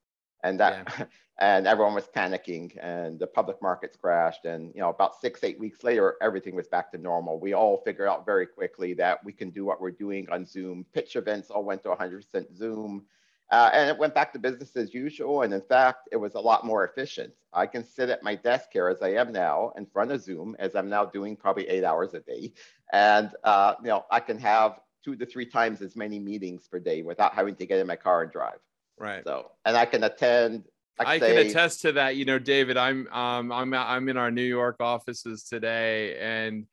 and 0.46 0.60
that 0.60 0.94
yeah. 1.00 1.06
and 1.40 1.68
everyone 1.68 1.94
was 1.94 2.08
panicking 2.16 2.72
and 2.82 3.20
the 3.20 3.28
public 3.28 3.62
markets 3.62 3.98
crashed. 3.98 4.46
And 4.46 4.72
you 4.74 4.82
know 4.82 4.90
about 4.90 5.20
six 5.20 5.44
eight 5.44 5.60
weeks 5.60 5.84
later 5.84 6.16
everything 6.22 6.56
was 6.56 6.68
back 6.68 6.92
to 6.92 6.98
normal. 6.98 7.40
We 7.40 7.54
all 7.54 7.82
figured 7.84 8.08
out 8.08 8.26
very 8.26 8.46
quickly 8.46 8.94
that 8.94 9.24
we 9.26 9.34
can 9.34 9.50
do 9.50 9.66
what 9.66 9.82
we're 9.82 9.92
doing 9.92 10.28
on 10.32 10.46
zoom. 10.46 10.86
Pitch 10.94 11.16
events 11.16 11.50
all 11.50 11.66
went 11.66 11.84
to 11.84 11.90
100% 11.90 12.56
zoom. 12.56 13.06
Uh, 13.52 13.70
and 13.74 13.90
it 13.90 13.98
went 13.98 14.16
back 14.16 14.34
to 14.34 14.40
business 14.40 14.76
as 14.76 14.94
usual. 14.94 15.44
And 15.44 15.54
in 15.54 15.62
fact 15.62 16.08
it 16.12 16.18
was 16.18 16.36
a 16.36 16.40
lot 16.40 16.66
more 16.66 16.86
efficient. 16.86 17.34
I 17.52 17.66
can 17.66 17.84
sit 17.84 18.10
at 18.10 18.24
my 18.24 18.36
desk 18.36 18.70
here 18.72 18.88
as 18.88 19.02
i 19.02 19.10
am 19.10 19.32
now 19.32 19.72
in 19.78 19.86
front 19.86 20.12
of 20.12 20.22
zoom 20.22 20.56
as 20.60 20.76
i'm 20.76 20.90
now 20.90 21.06
doing 21.06 21.36
probably 21.36 21.68
eight 21.68 21.84
hours 21.84 22.14
a 22.14 22.22
day. 22.22 22.54
And 22.94 23.32
uh, 23.44 23.74
you 23.82 23.90
know 23.90 24.06
i 24.12 24.20
can 24.20 24.38
have 24.40 24.80
two 25.04 25.16
to 25.16 25.26
three 25.26 25.46
times 25.46 25.82
as 25.82 25.96
many 25.96 26.18
meetings 26.20 26.68
per 26.68 26.80
day 26.80 27.02
without 27.02 27.34
having 27.34 27.56
to 27.56 27.66
get 27.66 27.80
in 27.80 27.88
my 27.88 27.96
car 27.96 28.24
and 28.24 28.32
drive 28.32 28.60
Right. 28.98 29.24
So, 29.26 29.52
and 29.66 29.76
I 29.76 29.86
can 29.86 30.04
attend. 30.04 30.64
I, 31.00 31.16
I 31.16 31.20
say, 31.20 31.36
can 31.36 31.48
attest 31.48 31.82
to 31.82 31.92
that. 31.94 32.16
You 32.16 32.26
know, 32.26 32.40
David, 32.40 32.78
I'm 32.78 33.08
um 33.12 33.52
I'm 33.52 33.74
I'm 33.74 34.10
in 34.10 34.18
our 34.18 34.32
New 34.32 34.44
York 34.44 34.78
offices 34.80 35.44
today, 35.44 36.18
and 36.20 36.66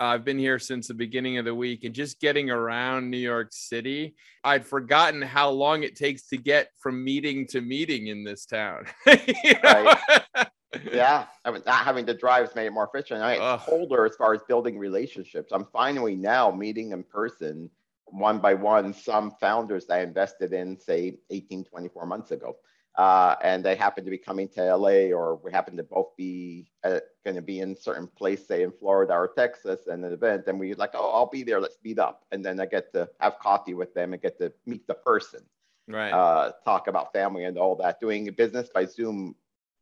I've 0.00 0.24
been 0.24 0.38
here 0.38 0.58
since 0.58 0.88
the 0.88 0.94
beginning 0.94 1.38
of 1.38 1.44
the 1.44 1.54
week, 1.54 1.84
and 1.84 1.94
just 1.94 2.20
getting 2.20 2.50
around 2.50 3.10
New 3.10 3.18
York 3.18 3.48
City, 3.52 4.16
I'd 4.42 4.66
forgotten 4.66 5.22
how 5.22 5.50
long 5.50 5.84
it 5.84 5.96
takes 5.96 6.26
to 6.28 6.36
get 6.36 6.70
from 6.80 7.04
meeting 7.04 7.46
to 7.48 7.60
meeting 7.60 8.08
in 8.08 8.24
this 8.24 8.44
town. 8.44 8.86
right. 9.06 9.98
yeah, 10.92 11.26
I 11.44 11.50
mean, 11.52 11.62
not 11.64 11.84
having 11.84 12.06
to 12.06 12.14
drive 12.14 12.46
has 12.46 12.54
made 12.56 12.66
it 12.66 12.72
more 12.72 12.90
efficient. 12.92 13.22
I 13.22 13.34
mean, 13.34 13.42
it's 13.42 13.64
colder 13.64 14.04
as 14.04 14.16
far 14.16 14.34
as 14.34 14.40
building 14.48 14.78
relationships. 14.78 15.52
I'm 15.52 15.66
finally 15.72 16.16
now 16.16 16.50
meeting 16.50 16.90
in 16.90 17.04
person 17.04 17.70
one 18.14 18.38
by 18.38 18.54
one 18.54 18.94
some 18.94 19.32
founders 19.40 19.86
that 19.86 19.94
I 19.94 20.02
invested 20.02 20.52
in, 20.52 20.78
say, 20.78 21.18
18, 21.30 21.64
24 21.64 22.06
months 22.06 22.30
ago. 22.30 22.56
Uh, 22.96 23.34
and 23.42 23.64
they 23.64 23.74
happen 23.74 24.04
to 24.04 24.10
be 24.10 24.18
coming 24.18 24.48
to 24.48 24.76
LA, 24.76 25.12
or 25.12 25.40
we 25.42 25.50
happen 25.50 25.76
to 25.76 25.82
both 25.82 26.16
be 26.16 26.70
uh, 26.84 27.00
going 27.24 27.34
to 27.34 27.42
be 27.42 27.58
in 27.58 27.76
certain 27.76 28.06
place, 28.06 28.46
say 28.46 28.62
in 28.62 28.70
Florida 28.70 29.12
or 29.14 29.32
Texas, 29.36 29.80
and 29.88 30.04
an 30.04 30.12
event, 30.12 30.44
and 30.46 30.60
we 30.60 30.74
like, 30.74 30.92
oh, 30.94 31.10
I'll 31.10 31.28
be 31.28 31.42
there. 31.42 31.60
Let's 31.60 31.78
meet 31.82 31.98
up, 31.98 32.24
and 32.30 32.44
then 32.44 32.60
I 32.60 32.66
get 32.66 32.92
to 32.92 33.08
have 33.18 33.40
coffee 33.40 33.74
with 33.74 33.92
them 33.94 34.12
and 34.12 34.22
get 34.22 34.38
to 34.38 34.52
meet 34.64 34.86
the 34.86 34.94
person, 34.94 35.40
right? 35.88 36.12
Uh, 36.12 36.52
talk 36.64 36.86
about 36.86 37.12
family 37.12 37.44
and 37.44 37.58
all 37.58 37.74
that. 37.76 37.98
Doing 37.98 38.32
business 38.36 38.68
by 38.72 38.84
Zoom 38.84 39.34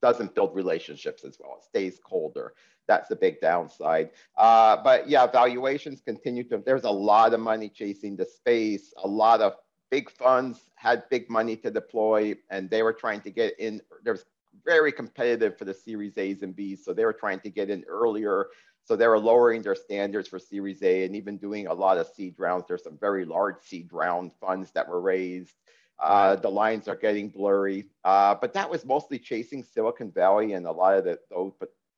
doesn't 0.03 0.35
build 0.35 0.55
relationships 0.55 1.25
as 1.25 1.39
well. 1.41 1.57
It 1.59 1.65
stays 1.65 2.01
colder. 2.05 2.53
That's 2.89 3.09
the 3.09 3.17
big 3.17 3.41
downside. 3.41 4.11
Uh, 4.37 4.77
but 4.83 5.09
yeah, 5.09 5.27
valuations 5.27 6.01
continue 6.01 6.45
to. 6.49 6.59
There's 6.59 6.85
a 6.85 6.91
lot 6.91 7.33
of 7.33 7.41
money 7.41 7.69
chasing 7.69 8.17
the 8.17 8.27
space. 8.27 8.93
A 9.03 9.09
lot 9.09 9.41
of 9.41 9.55
big 9.91 10.11
funds 10.11 10.59
had 10.75 11.09
big 11.09 11.31
money 11.31 11.57
to 11.57 11.71
deploy, 11.71 12.35
and 12.51 12.69
they 12.69 12.83
were 12.83 12.93
trying 12.93 13.21
to 13.23 13.31
get 13.31 13.59
in. 13.61 13.81
There's 14.03 14.25
very 14.65 14.93
competitive 14.93 15.57
for 15.57 15.65
the 15.65 15.75
Series 15.75 16.19
A's 16.19 16.43
and 16.43 16.55
B's, 16.55 16.85
so 16.85 16.93
they 16.93 17.05
were 17.05 17.13
trying 17.13 17.41
to 17.41 17.51
get 17.51 17.71
in 17.71 17.85
earlier. 17.89 18.49
So 18.85 18.97
they 18.97 19.07
were 19.07 19.19
lowering 19.19 19.63
their 19.63 19.77
standards 19.77 20.27
for 20.27 20.41
Series 20.41 20.83
A 20.83 21.05
and 21.05 21.15
even 21.15 21.37
doing 21.37 21.69
a 21.69 21.73
lot 21.73 21.99
of 21.99 22.09
seed 22.09 22.35
rounds. 22.37 22.65
There's 22.67 22.83
some 22.83 22.99
very 22.99 23.25
large 23.25 23.63
seed 23.63 23.93
round 23.93 24.33
funds 24.41 24.73
that 24.73 24.89
were 24.89 25.01
raised. 25.01 25.55
Uh, 25.99 26.37
the 26.37 26.51
lines 26.51 26.89
are 26.89 26.97
getting 26.97 27.29
blurry, 27.29 27.87
uh, 28.05 28.35
but 28.35 28.53
that 28.53 28.69
was 28.69 28.85
mostly 28.85 29.19
chasing 29.19 29.63
Silicon 29.63 30.11
Valley 30.11 30.55
and 30.55 30.67
a 30.67 30.73
lot 30.73 30.99
of 30.99 31.05
the, 31.05 31.19
those 31.31 31.53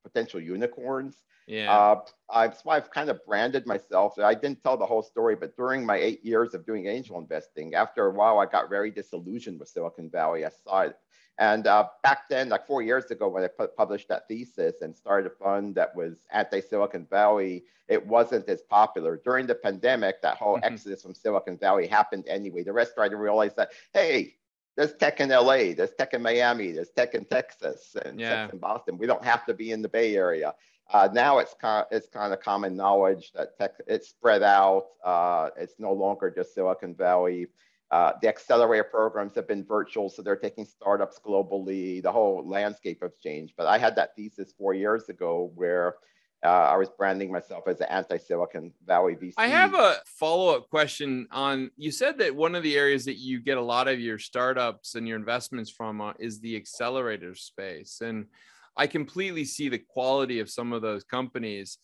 potential 0.05 0.41
unicorns. 0.41 1.17
Yeah. 1.47 1.73
Uh, 1.73 2.01
that's 2.33 2.65
why 2.65 2.77
I've 2.77 2.91
kind 2.91 3.11
of 3.11 3.25
branded 3.27 3.67
myself. 3.67 4.19
I 4.19 4.35
didn't 4.35 4.63
tell 4.63 4.77
the 4.77 4.87
whole 4.87 5.03
story, 5.03 5.37
but 5.37 5.57
during 5.57 5.85
my 5.85 5.97
eight 5.97 6.25
years 6.25 6.55
of 6.55 6.67
doing 6.67 6.87
angel 6.87 7.19
investing, 7.19 7.75
after 7.75 8.07
a 8.07 8.13
while, 8.13 8.39
I 8.39 8.47
got 8.47 8.71
very 8.71 8.91
disillusioned 8.91 9.59
with 9.59 9.69
Silicon 9.69 10.11
Valley. 10.11 10.45
I 10.45 10.51
saw 10.65 10.83
it. 10.83 10.97
And 11.39 11.67
uh, 11.67 11.89
back 12.03 12.29
then, 12.29 12.49
like 12.49 12.67
four 12.67 12.83
years 12.83 13.11
ago, 13.11 13.29
when 13.29 13.45
I 13.45 13.49
published 13.77 14.09
that 14.09 14.29
thesis 14.29 14.83
and 14.83 14.97
started 14.97 15.33
a 15.33 15.35
fund 15.35 15.75
that 15.75 15.95
was 15.95 16.27
anti 16.33 16.61
Silicon 16.61 17.07
Valley, 17.11 17.65
it 17.89 18.07
wasn't 18.07 18.49
as 18.49 18.63
popular. 18.63 19.21
During 19.25 19.47
the 19.47 19.55
pandemic, 19.55 20.23
that 20.23 20.37
whole 20.37 20.57
mm-hmm. 20.57 20.73
exodus 20.73 21.03
from 21.03 21.15
Silicon 21.15 21.59
Valley 21.59 21.87
happened 21.87 22.25
anyway. 22.29 22.63
The 22.63 22.73
rest 22.73 22.93
started 22.93 23.11
to 23.11 23.17
realize 23.17 23.55
that, 23.57 23.73
hey, 23.93 24.37
there's 24.77 24.95
tech 24.95 25.21
in 25.21 25.29
LA, 25.29 25.73
there's 25.75 25.95
tech 25.99 26.15
in 26.15 26.23
Miami, 26.23 26.73
there's 26.73 26.91
tech 26.91 27.15
in 27.15 27.25
Texas, 27.25 27.97
and 28.05 28.19
yeah. 28.19 28.45
tech 28.45 28.53
in 28.53 28.59
Boston. 28.59 28.99
We 28.99 29.07
don't 29.07 29.25
have 29.25 29.45
to 29.47 29.55
be 29.55 29.73
in 29.73 29.83
the 29.83 29.89
Bay 29.89 30.17
Area. 30.17 30.55
Uh, 30.93 31.09
now 31.13 31.39
it's 31.39 31.55
kind 31.55 31.85
of, 31.85 31.97
it's 31.97 32.09
kind 32.09 32.33
of 32.33 32.41
common 32.41 32.77
knowledge 32.77 33.33
that 33.33 33.57
tech 33.59 33.73
it's 33.87 34.09
spread 34.09 34.43
out. 34.43 34.87
Uh, 35.05 35.51
it's 35.57 35.75
no 35.79 35.93
longer 35.93 36.31
just 36.31 36.55
Silicon 36.55 36.95
Valley. 36.95 37.47
Uh, 37.91 38.13
the 38.23 38.29
accelerator 38.29 38.85
programs 38.85 39.35
have 39.35 39.47
been 39.47 39.65
virtual, 39.65 40.09
so 40.09 40.23
they're 40.23 40.37
taking 40.37 40.65
startups 40.65 41.21
globally. 41.25 42.03
The 42.03 42.11
whole 42.11 42.43
landscape 42.49 42.99
has 43.03 43.13
changed. 43.23 43.55
But 43.57 43.67
I 43.67 43.79
had 43.79 43.95
that 43.97 44.17
thesis 44.17 44.53
four 44.59 44.75
years 44.75 45.09
ago 45.09 45.53
where 45.55 45.97
uh, 46.45 46.49
I 46.49 46.77
was 46.77 46.91
branding 46.91 47.33
myself 47.33 47.67
as 47.67 47.81
an 47.81 47.87
anti-Silicon 47.89 48.73
Valley 48.87 49.15
VC. 49.15 49.35
I 49.39 49.47
have 49.47 49.75
a 49.75 49.97
follow-up 50.07 50.69
question 50.69 51.27
on. 51.31 51.71
You 51.77 51.91
said 51.91 52.19
that 52.19 52.35
one 52.35 52.55
of 52.55 52.63
the 52.63 52.77
areas 52.77 53.07
that 53.07 53.17
you 53.17 53.41
get 53.41 53.57
a 53.57 53.63
lot 53.63 53.89
of 53.89 53.99
your 53.99 54.19
startups 54.19 54.95
and 54.95 55.09
your 55.09 55.17
investments 55.17 55.71
from 55.71 56.01
uh, 56.01 56.13
is 56.19 56.41
the 56.41 56.57
accelerator 56.57 57.35
space, 57.35 58.01
and 58.03 58.27
I 58.77 58.87
completely 58.87 59.45
see 59.45 59.69
the 59.69 59.79
quality 59.79 60.41
of 60.41 60.51
some 60.51 60.73
of 60.73 60.83
those 60.83 61.05
companies. 61.05 61.79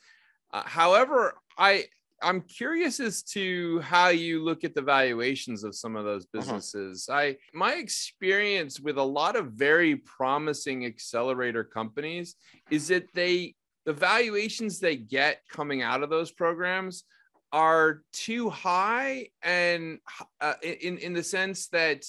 Uh, 0.53 0.63
however, 0.65 1.35
I 1.57 1.87
I'm 2.23 2.43
curious 2.43 3.01
as 3.01 3.23
to 3.35 3.81
how 3.81 4.09
you 4.09 4.43
look 4.45 4.65
at 4.65 4.75
the 4.75 4.83
valuations 4.83 5.65
of 5.65 5.75
some 5.75 5.97
of 5.97 6.05
those 6.05 6.25
uh-huh. 6.25 6.41
businesses. 6.41 7.09
Uh-huh. 7.09 7.19
I 7.19 7.37
my 7.55 7.75
experience 7.75 8.81
with 8.81 8.99
a 8.99 9.03
lot 9.03 9.37
of 9.37 9.53
very 9.53 9.97
promising 9.97 10.85
accelerator 10.85 11.65
companies 11.65 12.37
is 12.71 12.89
that 12.89 13.13
they 13.15 13.55
the 13.87 13.93
valuations 13.93 14.79
they 14.79 14.97
get 14.97 15.43
coming 15.51 15.83
out 15.83 16.03
of 16.03 16.11
those 16.11 16.31
programs 16.31 17.05
are 17.53 18.03
too 18.13 18.51
high 18.51 19.29
and 19.43 19.99
uh, 20.41 20.55
in 20.63 20.99
in 20.99 21.13
the 21.13 21.23
sense 21.23 21.69
that 21.69 22.05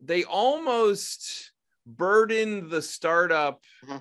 they 0.00 0.24
almost 0.24 1.52
burden 1.86 2.68
the 2.68 2.82
startup 2.82 3.60
uh-huh. 3.86 4.00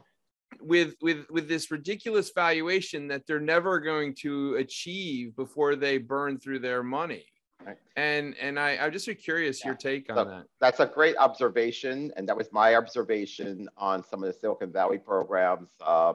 With 0.66 0.96
with 1.02 1.30
with 1.30 1.48
this 1.48 1.72
ridiculous 1.72 2.32
valuation 2.34 3.08
that 3.08 3.28
they're 3.28 3.40
never 3.40 3.80
going 3.80 4.16
to 4.22 4.56
achieve 4.56 5.36
before 5.36 5.76
they 5.76 5.98
burn 5.98 6.40
through 6.40 6.60
their 6.60 6.84
money. 6.84 7.26
Right. 7.66 7.78
And 7.96 8.36
and 8.42 8.60
I, 8.60 8.78
I'm 8.78 8.92
just 8.92 9.10
curious 9.20 9.62
yeah. 9.62 9.68
your 9.68 9.76
take 9.76 10.10
on 10.10 10.18
so 10.18 10.26
that. 10.26 10.46
That's 10.60 10.80
a 10.80 10.86
great 10.86 11.16
observation, 11.18 12.12
and 12.18 12.28
that 12.28 12.36
was 12.36 12.52
my 12.52 12.76
observation 12.76 13.70
on 13.78 14.04
some 14.04 14.24
of 14.24 14.34
the 14.34 14.38
Silicon 14.38 14.72
Valley 14.72 14.98
programs. 14.98 15.70
Uh, 15.82 16.14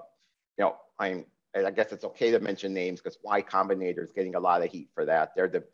you 0.58 0.64
know, 0.64 0.76
I'm 0.98 1.24
I 1.54 1.70
guess 1.70 1.92
it's 1.92 2.04
okay 2.04 2.30
to 2.30 2.40
mention 2.40 2.74
names 2.74 3.00
because 3.00 3.18
Y 3.22 3.42
Combinator 3.42 4.02
is 4.02 4.12
getting 4.12 4.34
a 4.34 4.40
lot 4.40 4.62
of 4.62 4.70
heat 4.70 4.90
for 4.94 5.04
that. 5.06 5.32
They're 5.34 5.48
the 5.48 5.64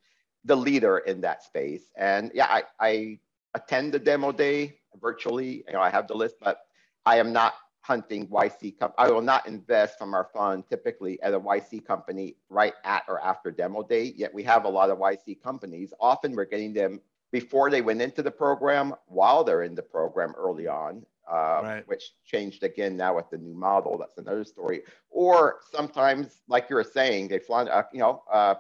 the 0.45 0.57
leader 0.57 0.99
in 0.99 1.21
that 1.23 1.43
space, 1.43 1.91
and 1.97 2.31
yeah, 2.35 2.47
I, 2.49 2.63
I 2.79 3.19
attend 3.55 3.95
the 3.95 3.99
demo 3.99 4.31
day 4.31 4.79
virtually. 5.01 5.65
You 5.67 5.73
know, 5.73 5.81
I 5.81 5.91
have 5.91 6.07
the 6.07 6.15
list, 6.15 6.37
but 6.41 6.61
I 7.07 7.19
am 7.19 7.33
not 7.33 7.55
hunting 7.85 8.27
YC. 8.29 8.79
Com- 8.79 8.93
I 8.97 9.11
will 9.11 9.21
not 9.21 9.47
invest 9.47 9.99
from 9.99 10.15
our 10.15 10.29
fund 10.33 10.65
typically 10.69 11.21
at 11.23 11.35
a 11.35 11.41
YC 11.41 11.85
company 11.85 12.37
right 12.49 12.73
at 12.83 13.03
or 13.09 13.23
after 13.23 13.51
demo 13.51 13.83
day. 13.83 14.15
Yet 14.17 14.33
we 14.33 14.43
have 14.45 14.65
a 14.65 14.69
lot 14.69 14.89
of 14.89 14.99
YC 14.99 15.43
companies. 15.43 15.93
Often 16.01 16.35
we're 16.35 16.47
getting 16.47 16.73
them 16.73 17.01
before 17.31 17.69
they 17.69 17.83
went 17.83 18.01
into 18.01 18.23
the 18.23 18.31
program, 18.31 18.95
while 19.07 19.45
they're 19.45 19.65
in 19.65 19.75
the 19.75 19.83
program 19.83 20.33
early 20.39 20.67
on, 20.67 21.05
uh, 21.31 21.61
right. 21.63 21.83
which 21.87 22.13
changed 22.25 22.63
again 22.63 22.97
now 22.97 23.17
with 23.17 23.29
the 23.29 23.37
new 23.37 23.55
model. 23.55 23.99
That's 23.99 24.17
another 24.17 24.45
story. 24.45 24.81
Or 25.11 25.57
sometimes, 25.71 26.41
like 26.49 26.71
you 26.71 26.77
were 26.77 26.85
saying, 26.85 27.29
they 27.29 27.39
fly, 27.39 27.65
uh, 27.65 27.83
you 27.93 27.99
know, 27.99 28.23
uh, 28.33 28.55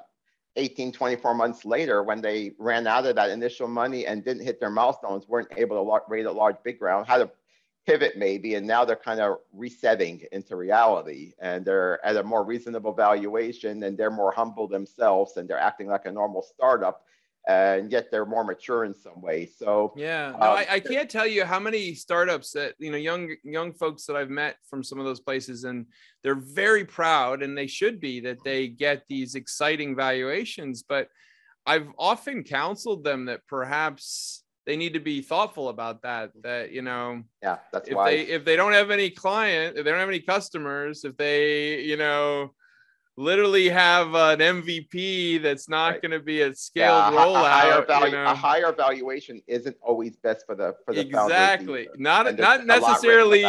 18, 0.57 0.93
24 0.93 1.35
months 1.35 1.65
later, 1.65 2.03
when 2.03 2.21
they 2.21 2.53
ran 2.59 2.87
out 2.87 3.07
of 3.07 3.17
that 3.17 3.31
initial 3.31 3.69
money 3.69 4.07
and 4.07 4.23
didn't 4.23 4.45
hit 4.45 4.61
their 4.61 4.71
milestones, 4.71 5.27
weren't 5.29 5.49
able 5.57 5.83
to 5.83 6.01
raise 6.09 6.27
a 6.27 6.31
large 6.31 6.57
big 6.63 6.83
round, 6.83 7.07
had 7.07 7.23
a 7.23 7.31
pivot 7.87 8.17
maybe, 8.17 8.55
and 8.55 8.67
now 8.67 8.85
they're 8.85 8.97
kind 8.97 9.21
of 9.21 9.39
resetting 9.53 10.23
into 10.33 10.57
reality 10.57 11.33
and 11.41 11.65
they're 11.65 12.05
at 12.05 12.17
a 12.17 12.23
more 12.23 12.45
reasonable 12.45 12.93
valuation 12.93 13.83
and 13.83 13.97
they're 13.99 14.11
more 14.11 14.33
humble 14.33 14.67
themselves 14.67 15.37
and 15.37 15.49
they're 15.49 15.59
acting 15.59 15.89
like 15.89 16.07
a 16.07 16.13
normal 16.13 16.43
startup 16.43 17.03
and 17.47 17.93
yet 17.93 18.11
they're 18.11 18.25
more 18.25 18.45
mature 18.45 18.85
in 18.85 18.95
some 18.95 19.21
way. 19.21 19.47
So 19.47 19.93
yeah, 19.97 20.31
no, 20.31 20.37
um, 20.37 20.57
I, 20.59 20.67
I, 20.71 20.81
can't 20.81 21.11
tell 21.11 21.27
you 21.27 21.45
how 21.45 21.61
many 21.61 21.95
startups 21.95 22.53
that 22.53 22.75
you 22.79 22.91
know 22.91 22.97
young 22.97 23.35
young 23.43 23.73
folks 23.73 24.07
that 24.07 24.17
I've 24.17 24.31
met 24.31 24.57
from 24.69 24.83
some 24.83 24.99
of 24.99 25.05
those 25.05 25.21
places, 25.21 25.65
and 25.65 25.87
they're 26.23 26.35
very 26.35 26.85
proud, 26.85 27.43
and 27.43 27.57
they 27.57 27.67
should 27.67 28.01
be 28.01 28.21
that 28.21 28.43
they 28.45 28.69
get 28.69 29.05
these 29.09 29.35
exciting 29.35 29.95
valuations. 29.95 30.83
But 30.83 31.09
I've 31.67 31.89
often 31.99 32.45
counseled 32.45 33.05
them 33.05 33.27
that 33.27 33.47
perhaps 33.47 34.44
they 34.67 34.77
need 34.77 34.95
to 34.95 35.01
be 35.01 35.21
thoughtful 35.21 35.69
about 35.69 36.03
that. 36.03 36.31
That 36.43 36.73
you 36.73 36.83
know, 36.83 37.23
yeah, 37.43 37.59
that's 37.73 37.89
if 37.89 37.95
why 37.95 38.11
they 38.11 38.21
if 38.23 38.45
they 38.45 38.57
don't 38.57 38.73
have 38.73 38.91
any 38.91 39.11
client, 39.11 39.77
if 39.77 39.85
they 39.85 39.91
don't 39.91 40.01
have 40.01 40.09
any 40.09 40.21
customers, 40.21 41.05
if 41.05 41.17
they 41.17 41.83
you 41.83 41.97
know 41.97 42.53
literally 43.17 43.69
have 43.69 44.09
an 44.15 44.41
MVP 44.41 45.41
that's 45.41 45.69
not 45.69 45.93
right. 45.93 46.03
going 46.03 46.11
to 46.13 46.21
be 46.21 46.43
a 46.43 46.55
scaled 46.55 47.15
yeah, 47.15 47.19
rollout. 47.19 47.45
A 47.45 47.49
higher, 47.49 47.87
value, 47.87 48.07
you 48.07 48.13
know? 48.13 48.25
a 48.25 48.35
higher 48.35 48.73
valuation 48.73 49.41
isn't 49.47 49.77
always 49.81 50.17
best 50.17 50.45
for 50.47 50.55
the 50.55 50.75
for 50.85 50.95
the 50.95 51.01
exactly 51.01 51.89
not 51.97 52.37
not 52.37 52.67
necessarily 52.67 53.45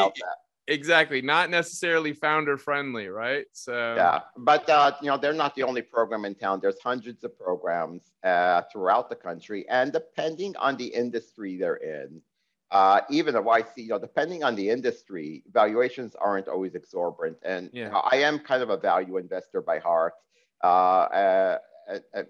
exactly 0.67 1.21
not 1.21 1.49
necessarily 1.49 2.13
founder 2.13 2.57
friendly, 2.57 3.07
right? 3.07 3.45
So 3.51 3.95
yeah, 3.95 4.21
but 4.37 4.69
uh, 4.69 4.93
you 5.01 5.07
know 5.07 5.17
they're 5.17 5.33
not 5.33 5.55
the 5.55 5.63
only 5.63 5.81
program 5.81 6.25
in 6.25 6.35
town. 6.35 6.59
There's 6.61 6.79
hundreds 6.79 7.23
of 7.23 7.37
programs 7.37 8.11
uh, 8.23 8.63
throughout 8.71 9.09
the 9.09 9.15
country, 9.15 9.67
and 9.69 9.91
depending 9.91 10.55
on 10.57 10.77
the 10.77 10.87
industry 10.87 11.57
they're 11.57 11.75
in 11.75 12.21
uh, 12.71 13.01
even 13.09 13.35
a 13.35 13.41
YC, 13.41 13.77
you 13.77 13.87
know, 13.87 13.99
depending 13.99 14.43
on 14.43 14.55
the 14.55 14.69
industry, 14.69 15.43
valuations 15.51 16.15
aren't 16.15 16.47
always 16.47 16.75
exorbitant. 16.75 17.37
And 17.43 17.69
yeah. 17.71 17.85
you 17.85 17.91
know, 17.91 17.99
I 18.11 18.17
am 18.17 18.39
kind 18.39 18.61
of 18.61 18.69
a 18.69 18.77
value 18.77 19.17
investor 19.17 19.61
by 19.61 19.79
heart. 19.79 20.13
Uh, 20.63 20.67
uh, 20.67 21.57
uh, 22.13 22.23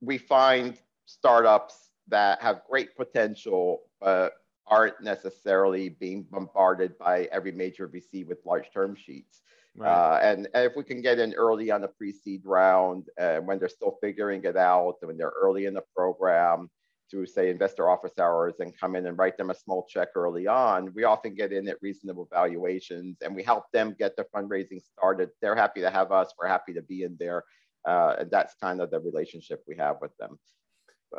we 0.00 0.18
find 0.18 0.76
startups 1.04 1.90
that 2.08 2.40
have 2.40 2.62
great 2.68 2.96
potential, 2.96 3.82
but 4.00 4.32
aren't 4.70 5.00
necessarily 5.02 5.88
being 5.88 6.26
bombarded 6.30 6.96
by 6.98 7.28
every 7.32 7.52
major 7.52 7.88
VC 7.88 8.26
with 8.26 8.38
large 8.46 8.70
term 8.72 8.94
sheets. 8.94 9.42
Right. 9.76 9.88
Uh, 9.88 10.18
and, 10.22 10.48
and, 10.54 10.64
if 10.64 10.76
we 10.76 10.82
can 10.82 11.00
get 11.00 11.18
in 11.18 11.32
early 11.34 11.70
on 11.70 11.80
the 11.80 11.88
pre-seed 11.88 12.42
round, 12.44 13.08
uh, 13.20 13.38
when 13.38 13.58
they're 13.58 13.68
still 13.68 13.98
figuring 14.00 14.42
it 14.44 14.56
out, 14.56 14.96
when 15.00 15.16
they're 15.16 15.32
early 15.40 15.66
in 15.66 15.74
the 15.74 15.82
program, 15.94 16.68
through 17.10 17.26
say 17.26 17.50
investor 17.50 17.90
office 17.90 18.18
hours 18.18 18.54
and 18.60 18.78
come 18.78 18.94
in 18.94 19.06
and 19.06 19.18
write 19.18 19.36
them 19.36 19.50
a 19.50 19.54
small 19.54 19.84
check 19.88 20.08
early 20.14 20.46
on, 20.46 20.92
we 20.94 21.04
often 21.04 21.34
get 21.34 21.52
in 21.52 21.68
at 21.68 21.76
reasonable 21.82 22.28
valuations 22.32 23.18
and 23.22 23.34
we 23.34 23.42
help 23.42 23.64
them 23.72 23.96
get 23.98 24.14
their 24.16 24.26
fundraising 24.34 24.80
started. 24.80 25.30
They're 25.42 25.56
happy 25.56 25.80
to 25.80 25.90
have 25.90 26.12
us. 26.12 26.32
We're 26.38 26.48
happy 26.48 26.72
to 26.74 26.82
be 26.82 27.02
in 27.02 27.16
there. 27.18 27.44
Uh, 27.86 28.14
and 28.20 28.30
that's 28.30 28.54
kind 28.62 28.80
of 28.80 28.90
the 28.90 29.00
relationship 29.00 29.62
we 29.66 29.76
have 29.76 29.96
with 30.00 30.16
them. 30.18 30.38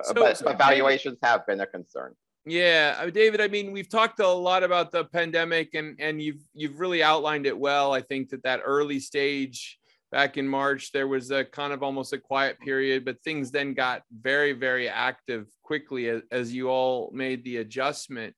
so, 0.04 0.14
but, 0.14 0.38
so 0.38 0.46
but 0.46 0.58
valuations 0.58 1.18
have 1.24 1.46
been 1.46 1.60
a 1.60 1.68
concern. 1.68 2.16
Yeah, 2.46 2.98
uh, 3.00 3.10
David. 3.10 3.40
I 3.40 3.48
mean, 3.48 3.72
we've 3.72 3.90
talked 3.90 4.20
a 4.20 4.28
lot 4.28 4.64
about 4.64 4.92
the 4.92 5.06
pandemic, 5.06 5.76
and 5.76 5.96
and 6.00 6.22
you've 6.22 6.44
you've 6.54 6.80
really 6.80 7.04
outlined 7.04 7.46
it 7.46 7.58
well. 7.58 7.94
I 7.94 8.02
think 8.02 8.30
that 8.30 8.44
that 8.44 8.62
early 8.66 9.00
stage 9.00 9.78
back 10.12 10.38
in 10.38 10.48
March, 10.48 10.92
there 10.92 11.08
was 11.08 11.30
a 11.32 11.46
kind 11.46 11.72
of 11.72 11.84
almost 11.84 12.14
a 12.14 12.18
quiet 12.18 12.60
period, 12.60 13.06
but 13.06 13.22
things 13.24 13.52
then 13.52 13.74
got 13.74 14.02
very 14.12 14.54
very 14.54 14.90
active 14.90 15.48
quickly 15.62 16.10
as, 16.10 16.22
as 16.32 16.54
you 16.54 16.70
all 16.70 17.12
made 17.14 17.44
the 17.44 17.58
adjustment. 17.58 18.36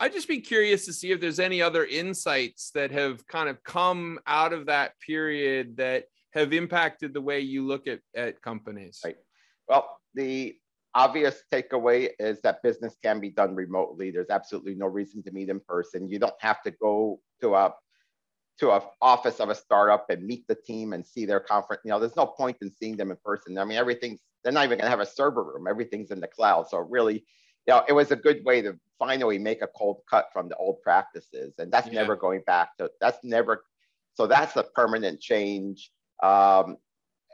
I'd 0.00 0.12
just 0.12 0.26
be 0.26 0.40
curious 0.40 0.86
to 0.86 0.92
see 0.92 1.12
if 1.12 1.20
there's 1.20 1.38
any 1.38 1.62
other 1.62 1.84
insights 1.84 2.70
that 2.74 2.90
have 2.90 3.26
kind 3.26 3.48
of 3.48 3.62
come 3.62 4.18
out 4.26 4.52
of 4.52 4.66
that 4.66 4.98
period 5.00 5.76
that 5.76 6.04
have 6.32 6.52
impacted 6.52 7.14
the 7.14 7.20
way 7.20 7.40
you 7.40 7.64
look 7.64 7.86
at, 7.86 8.00
at 8.16 8.42
companies. 8.42 9.00
Right. 9.04 9.16
Well, 9.68 10.00
the 10.14 10.56
obvious 10.94 11.42
takeaway 11.52 12.10
is 12.18 12.40
that 12.42 12.62
business 12.62 12.96
can 13.02 13.20
be 13.20 13.30
done 13.30 13.54
remotely. 13.54 14.10
There's 14.10 14.30
absolutely 14.30 14.74
no 14.74 14.86
reason 14.86 15.22
to 15.24 15.30
meet 15.32 15.48
in 15.48 15.60
person. 15.60 16.08
You 16.08 16.18
don't 16.18 16.34
have 16.40 16.62
to 16.62 16.70
go 16.70 17.20
to 17.40 17.54
a 17.54 17.74
to 18.60 18.70
a 18.70 18.82
office 19.02 19.40
of 19.40 19.48
a 19.48 19.54
startup 19.54 20.08
and 20.10 20.24
meet 20.24 20.46
the 20.46 20.54
team 20.54 20.92
and 20.92 21.04
see 21.04 21.26
their 21.26 21.40
conference. 21.40 21.82
You 21.84 21.90
know, 21.90 21.98
there's 21.98 22.16
no 22.16 22.26
point 22.26 22.56
in 22.62 22.70
seeing 22.70 22.96
them 22.96 23.10
in 23.10 23.16
person. 23.24 23.58
I 23.58 23.64
mean, 23.64 23.78
everything's 23.78 24.20
they're 24.42 24.52
not 24.52 24.64
even 24.64 24.78
going 24.78 24.86
to 24.86 24.90
have 24.90 25.00
a 25.00 25.06
server 25.06 25.42
room. 25.42 25.66
Everything's 25.68 26.10
in 26.10 26.20
the 26.20 26.28
cloud. 26.28 26.68
So 26.68 26.78
really, 26.78 27.24
you 27.66 27.74
know, 27.74 27.82
it 27.88 27.92
was 27.94 28.10
a 28.10 28.16
good 28.16 28.44
way 28.44 28.62
to 28.62 28.78
finally 28.98 29.38
make 29.38 29.62
a 29.62 29.66
cold 29.66 30.02
cut 30.08 30.26
from 30.32 30.48
the 30.48 30.56
old 30.56 30.82
practices, 30.82 31.54
and 31.58 31.72
that's 31.72 31.88
yeah. 31.88 31.94
never 31.94 32.14
going 32.14 32.42
back 32.46 32.76
to. 32.78 32.90
That's 33.00 33.18
never. 33.24 33.64
So 34.14 34.26
that's 34.26 34.54
a 34.56 34.62
permanent 34.62 35.20
change. 35.20 35.90
Um, 36.22 36.76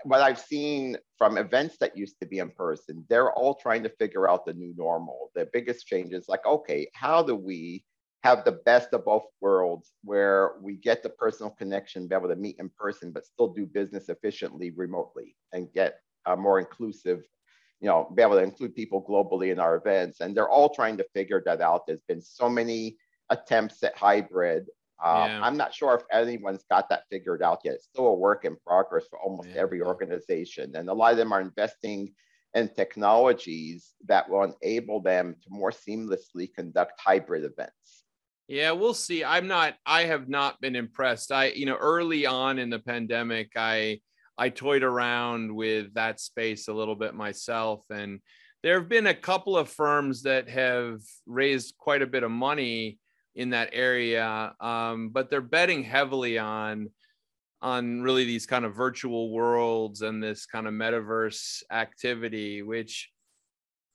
what 0.04 0.20
I've 0.20 0.38
seen 0.38 0.96
from 1.16 1.38
events 1.38 1.76
that 1.80 1.96
used 1.96 2.18
to 2.20 2.26
be 2.26 2.38
in 2.38 2.50
person, 2.50 3.04
they're 3.08 3.32
all 3.32 3.54
trying 3.54 3.82
to 3.82 3.88
figure 3.88 4.28
out 4.28 4.46
the 4.46 4.52
new 4.52 4.74
normal. 4.76 5.30
The 5.34 5.48
biggest 5.52 5.86
change 5.86 6.12
is 6.12 6.28
like, 6.28 6.44
okay, 6.46 6.88
how 6.94 7.22
do 7.22 7.34
we 7.34 7.84
have 8.22 8.44
the 8.44 8.52
best 8.52 8.92
of 8.92 9.04
both 9.04 9.24
worlds 9.40 9.92
where 10.04 10.52
we 10.60 10.76
get 10.76 11.02
the 11.02 11.08
personal 11.08 11.50
connection, 11.50 12.06
be 12.06 12.14
able 12.14 12.28
to 12.28 12.36
meet 12.36 12.56
in 12.58 12.70
person, 12.78 13.12
but 13.12 13.24
still 13.24 13.48
do 13.48 13.66
business 13.66 14.08
efficiently 14.08 14.70
remotely 14.70 15.36
and 15.52 15.72
get 15.72 16.00
a 16.26 16.36
more 16.36 16.58
inclusive 16.58 17.22
you 17.80 17.88
know, 17.88 18.12
be 18.14 18.22
able 18.22 18.36
to 18.36 18.42
include 18.42 18.74
people 18.74 19.02
globally 19.02 19.50
in 19.50 19.58
our 19.58 19.76
events. 19.76 20.20
And 20.20 20.36
they're 20.36 20.48
all 20.48 20.68
trying 20.68 20.98
to 20.98 21.06
figure 21.14 21.42
that 21.46 21.60
out. 21.60 21.86
There's 21.86 22.02
been 22.06 22.20
so 22.20 22.48
many 22.48 22.98
attempts 23.30 23.82
at 23.82 23.96
hybrid. 23.96 24.66
Uh, 25.02 25.26
yeah. 25.28 25.40
I'm 25.42 25.56
not 25.56 25.74
sure 25.74 25.94
if 25.94 26.02
anyone's 26.12 26.64
got 26.70 26.88
that 26.90 27.04
figured 27.10 27.42
out 27.42 27.60
yet. 27.64 27.74
It's 27.74 27.86
still 27.86 28.08
a 28.08 28.14
work 28.14 28.44
in 28.44 28.56
progress 28.66 29.04
for 29.08 29.18
almost 29.18 29.48
yeah. 29.50 29.60
every 29.62 29.80
organization. 29.80 30.76
And 30.76 30.88
a 30.88 30.94
lot 30.94 31.12
of 31.12 31.18
them 31.18 31.32
are 31.32 31.40
investing 31.40 32.12
in 32.54 32.68
technologies 32.68 33.92
that 34.06 34.28
will 34.28 34.54
enable 34.62 35.00
them 35.00 35.36
to 35.42 35.48
more 35.50 35.70
seamlessly 35.70 36.52
conduct 36.54 37.00
hybrid 37.00 37.44
events. 37.44 38.04
Yeah, 38.48 38.72
we'll 38.72 38.94
see. 38.94 39.22
I'm 39.22 39.46
not, 39.46 39.76
I 39.86 40.04
have 40.04 40.28
not 40.28 40.60
been 40.60 40.74
impressed. 40.74 41.30
I, 41.30 41.46
you 41.50 41.66
know, 41.66 41.76
early 41.76 42.26
on 42.26 42.58
in 42.58 42.68
the 42.68 42.80
pandemic, 42.80 43.52
I, 43.56 44.00
I 44.36 44.48
toyed 44.48 44.82
around 44.82 45.54
with 45.54 45.94
that 45.94 46.18
space 46.18 46.66
a 46.66 46.72
little 46.72 46.96
bit 46.96 47.14
myself. 47.14 47.84
And 47.90 48.20
there 48.62 48.78
have 48.78 48.88
been 48.88 49.06
a 49.06 49.14
couple 49.14 49.56
of 49.56 49.68
firms 49.68 50.22
that 50.22 50.48
have 50.48 50.98
raised 51.26 51.76
quite 51.78 52.02
a 52.02 52.06
bit 52.06 52.24
of 52.24 52.30
money 52.30 52.98
in 53.34 53.50
that 53.50 53.70
area, 53.72 54.54
um, 54.60 55.10
but 55.10 55.30
they're 55.30 55.40
betting 55.40 55.82
heavily 55.82 56.38
on 56.38 56.90
on 57.62 58.00
really 58.00 58.24
these 58.24 58.46
kind 58.46 58.64
of 58.64 58.74
virtual 58.74 59.30
worlds 59.30 60.00
and 60.00 60.22
this 60.22 60.46
kind 60.46 60.66
of 60.66 60.72
metaverse 60.72 61.62
activity, 61.70 62.62
which 62.62 63.10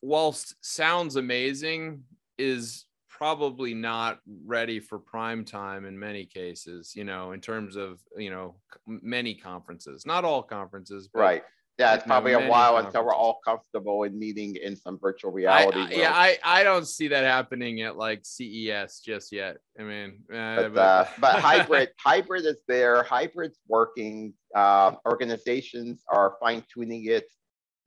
whilst 0.04 0.56
sounds 0.62 1.16
amazing, 1.16 2.04
is 2.38 2.86
probably 3.10 3.74
not 3.74 4.20
ready 4.46 4.80
for 4.80 5.00
prime 5.00 5.46
time 5.46 5.86
in 5.86 5.98
many 5.98 6.26
cases 6.26 6.94
you 6.98 7.06
know 7.06 7.32
in 7.32 7.40
terms 7.40 7.78
of 7.78 8.00
you 8.18 8.30
know 8.30 8.56
many 8.88 9.34
conferences. 9.34 10.06
Not 10.06 10.26
all 10.26 10.44
conferences 10.44 11.10
right 11.14 11.44
yeah 11.78 11.96
it's 11.96 12.06
probably 12.06 12.34
a 12.34 12.48
while 12.48 12.78
until 12.78 13.06
we're 13.06 13.14
all 13.14 13.40
comfortable 13.44 14.04
in 14.04 14.18
meeting 14.18 14.56
in 14.56 14.76
some 14.76 14.98
virtual 15.00 15.32
reality 15.32 15.80
I, 15.80 15.90
yeah 15.90 16.12
I, 16.14 16.38
I 16.44 16.64
don't 16.64 16.88
see 16.88 17.08
that 17.10 17.24
happening 17.24 17.82
at 17.82 17.98
like 17.98 18.22
ces 18.24 19.00
just 19.00 19.32
yet 19.32 19.58
i 19.80 19.84
mean 19.84 20.24
uh, 20.34 20.56
but, 20.56 20.74
but... 20.74 20.80
Uh, 20.80 21.06
but 21.20 21.40
hybrid 21.40 21.90
hybrid 22.00 22.46
is 22.46 22.62
there 22.68 23.04
hybrid's 23.04 23.60
working 23.68 24.34
uh, 24.56 24.94
organizations 25.06 26.04
are 26.10 26.36
fine-tuning 26.40 27.06
it 27.06 27.26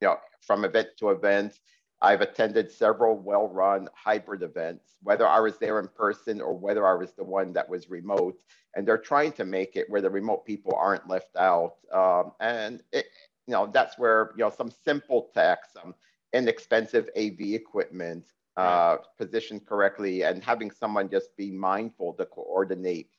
you 0.01 0.07
know 0.07 0.17
from 0.45 0.65
event 0.65 0.89
to 0.99 1.09
event 1.09 1.53
I've 2.01 2.21
attended 2.21 2.71
several 2.71 3.17
well 3.17 3.49
run 3.49 3.89
hybrid 3.93 4.41
events, 4.41 4.95
whether 5.03 5.27
I 5.27 5.39
was 5.39 5.57
there 5.57 5.79
in 5.79 5.89
person 5.89 6.39
or 6.39 6.57
whether 6.57 6.87
I 6.87 6.93
was 6.93 7.13
the 7.13 7.23
one 7.23 7.51
that 7.53 7.67
was 7.67 7.89
remote. 7.89 8.41
And 8.75 8.87
they're 8.87 8.97
trying 8.97 9.33
to 9.33 9.45
make 9.45 9.75
it 9.75 9.89
where 9.89 10.01
the 10.01 10.09
remote 10.09 10.45
people 10.45 10.73
aren't 10.77 11.09
left 11.09 11.35
out. 11.35 11.73
Um, 11.91 12.31
and 12.39 12.81
it, 12.93 13.05
you 13.49 13.55
know, 13.55 13.65
that's 13.65 13.97
where, 13.97 14.31
you 14.37 14.43
know, 14.43 14.51
some 14.55 14.69
simple 14.69 15.31
tech, 15.33 15.61
some 15.73 15.95
inexpensive 16.33 17.09
AV 17.17 17.39
equipment 17.55 18.27
uh, 18.57 18.97
positioned 19.17 19.65
correctly, 19.65 20.21
and 20.21 20.43
having 20.43 20.69
someone 20.69 21.09
just 21.09 21.35
be 21.35 21.49
mindful 21.49 22.13
to 22.13 22.27
coordinate 22.27 23.09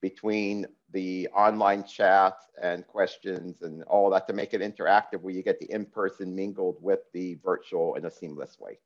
between 0.00 0.66
the 0.92 1.28
online 1.36 1.84
chat 1.84 2.34
and 2.62 2.86
questions 2.86 3.60
and 3.60 3.82
all 3.82 4.08
that 4.08 4.26
to 4.26 4.32
make 4.32 4.54
it 4.54 4.62
interactive 4.62 5.20
where 5.20 5.34
you 5.34 5.42
get 5.42 5.60
the 5.60 5.70
in-person 5.70 6.34
mingled 6.34 6.78
with 6.80 7.00
the 7.12 7.34
virtual 7.44 7.96
in 7.96 8.06
a 8.06 8.10
seamless 8.10 8.56
way. 8.58 8.78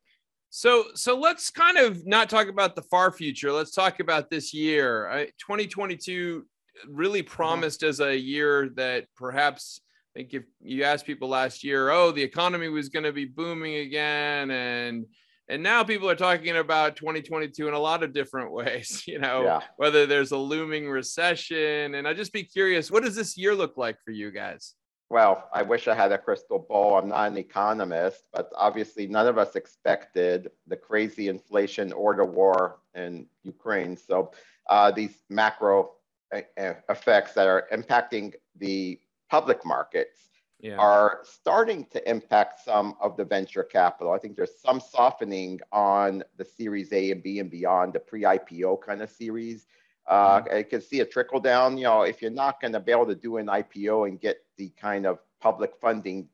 So, 0.51 0.87
so 0.95 1.17
let's 1.17 1.49
kind 1.49 1.77
of 1.77 2.05
not 2.09 2.29
talk 2.29 2.49
about 2.49 2.75
the 2.75 2.83
far 2.83 3.13
future. 3.13 3.53
Let's 3.53 3.71
talk 3.71 4.01
about 4.01 4.31
this 4.31 4.53
year. 4.53 5.09
I, 5.09 5.27
2022 5.39 6.45
really 6.89 7.23
mm-hmm. 7.23 7.33
promised 7.33 7.85
as 7.85 8.01
a 8.01 8.19
year 8.19 8.71
that 8.75 9.07
perhaps 9.15 9.81
Think 10.19 10.35
if 10.35 10.43
you 10.61 10.83
asked 10.83 11.07
people 11.07 11.29
last 11.29 11.63
year, 11.63 11.91
oh, 11.91 12.11
the 12.11 12.25
economy 12.25 12.69
was 12.69 12.89
going 12.89 13.05
to 13.05 13.13
be 13.13 13.25
booming 13.25 13.77
again 13.77 14.51
and 14.51 15.07
and 15.49 15.63
now 15.63 15.85
people 15.85 16.11
are 16.11 16.17
talking 16.17 16.57
about 16.57 16.97
2022 16.97 17.69
in 17.69 17.73
a 17.73 17.79
lot 17.79 18.03
of 18.03 18.13
different 18.13 18.51
ways 18.61 19.05
you 19.07 19.21
know 19.21 19.45
yeah. 19.45 19.61
whether 19.77 20.07
there's 20.07 20.33
a 20.33 20.37
looming 20.37 20.91
recession 20.91 21.95
and 21.95 22.09
i'd 22.09 22.17
just 22.17 22.33
be 22.33 22.43
curious 22.43 22.91
what 22.91 23.05
does 23.05 23.15
this 23.15 23.39
year 23.39 23.55
look 23.55 23.77
like 23.77 23.97
for 24.05 24.11
you 24.11 24.33
guys? 24.33 24.75
Well 25.09 25.49
i 25.55 25.63
wish 25.63 25.87
i 25.87 25.95
had 25.95 26.11
a 26.11 26.19
crystal 26.19 26.67
ball. 26.69 26.99
I'm 26.99 27.11
not 27.11 27.31
an 27.31 27.39
economist 27.39 28.25
but 28.33 28.51
obviously 28.57 29.07
none 29.07 29.29
of 29.29 29.39
us 29.39 29.55
expected 29.55 30.51
the 30.67 30.77
crazy 30.77 31.29
inflation 31.29 31.93
or 31.93 32.17
the 32.17 32.25
war 32.25 32.81
in 32.97 33.27
ukraine. 33.45 33.97
So 33.97 34.33
uh, 34.69 34.91
these 34.91 35.23
macro 35.31 35.93
uh, 36.35 36.41
uh, 36.61 36.75
effects 36.91 37.35
that 37.35 37.47
are 37.47 37.69
impacting 37.73 38.35
the 38.59 38.99
public 39.31 39.65
markets 39.65 40.29
yeah. 40.61 40.77
are 40.77 41.21
starting 41.23 41.85
to 41.93 42.11
impact 42.11 42.65
some 42.65 42.95
of 43.01 43.17
the 43.17 43.25
venture 43.25 43.63
capital. 43.63 44.13
I 44.13 44.19
think 44.19 44.37
there's 44.37 44.59
some 44.61 44.81
softening 44.81 45.61
on 45.73 46.25
the 46.37 46.45
Series 46.45 46.93
A 46.93 47.13
and 47.13 47.23
B 47.23 47.39
and 47.39 47.51
beyond, 47.51 47.93
the 47.93 48.01
pre-IPO 48.01 48.83
kind 48.83 49.03
of 49.03 49.11
series. 49.11 49.67
Uh, 50.07 50.41
mm-hmm. 50.41 50.57
I 50.57 50.63
can 50.63 50.81
see 50.81 51.01
a 51.01 51.05
trickle 51.05 51.41
down. 51.41 51.77
You 51.77 51.85
know, 51.85 52.03
if 52.03 52.21
you're 52.23 52.31
not 52.31 52.61
going 52.61 52.73
to 52.73 52.81
be 52.81 52.93
able 52.93 53.07
to 53.07 53.15
do 53.15 53.37
an 53.37 53.47
IPO 53.47 54.09
and 54.09 54.21
get 54.21 54.39
the 54.57 54.71
kind 54.71 55.07
of 55.07 55.19
public 55.41 55.73
funding 55.81 56.29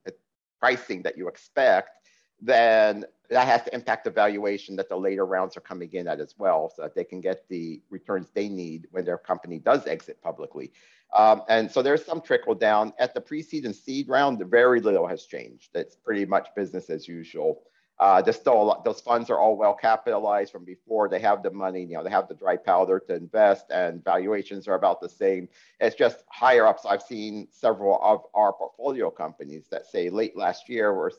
pricing 0.61 1.03
that 1.03 1.19
you 1.19 1.29
expect, 1.29 2.04
then 2.45 3.05
that 3.31 3.47
has 3.47 3.63
to 3.63 3.75
impact 3.75 4.05
the 4.05 4.11
valuation 4.11 4.77
that 4.77 4.89
the 4.89 4.97
later 4.97 5.25
rounds 5.25 5.57
are 5.57 5.61
coming 5.61 5.91
in 5.93 6.07
at 6.07 6.21
as 6.21 6.35
well, 6.39 6.71
so 6.75 6.83
that 6.83 6.95
they 6.95 7.05
can 7.05 7.21
get 7.21 7.49
the 7.49 7.81
returns 7.91 8.29
they 8.35 8.49
need 8.49 8.87
when 8.91 9.05
their 9.05 9.19
company 9.19 9.59
does 9.59 9.87
exit 9.87 10.21
publicly. 10.23 10.71
Um, 11.17 11.43
and 11.49 11.71
so 11.71 11.81
there's 11.81 12.05
some 12.05 12.21
trickle 12.21 12.55
down 12.55 12.93
at 12.99 13.15
the 13.15 13.21
pre-seed 13.21 13.65
and 13.65 13.75
seed 13.75 14.09
round. 14.09 14.45
Very 14.51 14.81
little 14.81 15.07
has 15.07 15.25
changed. 15.25 15.71
It's 15.75 15.97
pretty 15.97 16.27
much 16.27 16.49
business 16.55 16.91
as 16.91 17.09
usual. 17.09 17.63
Uh, 18.01 18.21
there's 18.21 18.37
still 18.37 18.61
a 18.61 18.65
lot, 18.65 18.85
those 18.85 19.01
funds 19.01 19.31
are 19.31 19.39
all 19.39 19.57
well 19.57 19.75
capitalized 19.75 20.51
from 20.51 20.65
before. 20.65 21.09
They 21.09 21.21
have 21.21 21.45
the 21.45 21.51
money, 21.53 21.83
you 21.83 21.95
know, 21.95 22.03
they 22.03 22.11
have 22.11 22.27
the 22.27 22.35
dry 22.35 22.57
powder 22.57 23.01
to 23.07 23.15
invest, 23.15 23.67
and 23.71 24.03
valuations 24.03 24.67
are 24.67 24.75
about 24.75 25.01
the 25.01 25.09
same. 25.09 25.49
It's 25.79 25.95
just 25.95 26.25
higher 26.29 26.67
ups. 26.67 26.85
I've 26.85 27.03
seen 27.03 27.47
several 27.53 28.01
of 28.03 28.23
our 28.35 28.53
portfolio 28.53 29.11
companies 29.11 29.69
that 29.71 29.87
say 29.87 30.11
late 30.11 30.37
last 30.37 30.69
year 30.69 30.93
were 30.93 31.13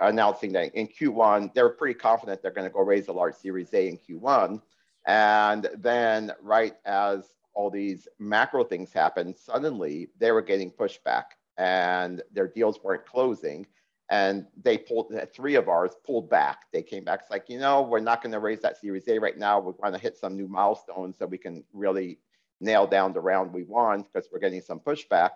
announcing 0.00 0.52
that 0.52 0.74
in 0.74 0.88
Q1 0.88 1.54
they're 1.54 1.70
pretty 1.70 1.94
confident 1.94 2.42
they're 2.42 2.50
going 2.50 2.66
to 2.66 2.72
go 2.72 2.80
raise 2.80 3.08
a 3.08 3.12
large 3.12 3.34
Series 3.34 3.72
A 3.74 3.88
in 3.88 3.98
Q1, 3.98 4.60
and 5.06 5.68
then 5.78 6.32
right 6.40 6.74
as 6.84 7.34
all 7.54 7.70
these 7.70 8.08
macro 8.18 8.64
things 8.64 8.92
happened, 8.92 9.36
suddenly 9.36 10.08
they 10.18 10.32
were 10.32 10.42
getting 10.42 10.70
pushback 10.70 11.24
and 11.58 12.22
their 12.32 12.48
deals 12.48 12.80
weren't 12.82 13.06
closing. 13.06 13.66
And 14.10 14.46
they 14.62 14.76
pulled, 14.76 15.12
three 15.32 15.54
of 15.54 15.68
ours 15.68 15.92
pulled 16.04 16.28
back. 16.28 16.64
They 16.72 16.82
came 16.82 17.04
back. 17.04 17.20
It's 17.22 17.30
like, 17.30 17.48
you 17.48 17.58
know, 17.58 17.82
we're 17.82 18.00
not 18.00 18.22
going 18.22 18.32
to 18.32 18.40
raise 18.40 18.60
that 18.60 18.76
Series 18.76 19.08
A 19.08 19.18
right 19.18 19.38
now. 19.38 19.58
We're 19.58 19.72
going 19.72 19.92
to 19.92 19.98
hit 19.98 20.18
some 20.18 20.36
new 20.36 20.48
milestones 20.48 21.16
so 21.18 21.26
we 21.26 21.38
can 21.38 21.64
really 21.72 22.18
nail 22.60 22.86
down 22.86 23.12
the 23.12 23.20
round 23.20 23.52
we 23.52 23.62
want 23.62 24.06
because 24.12 24.28
we're 24.30 24.38
getting 24.38 24.60
some 24.60 24.80
pushback 24.80 25.30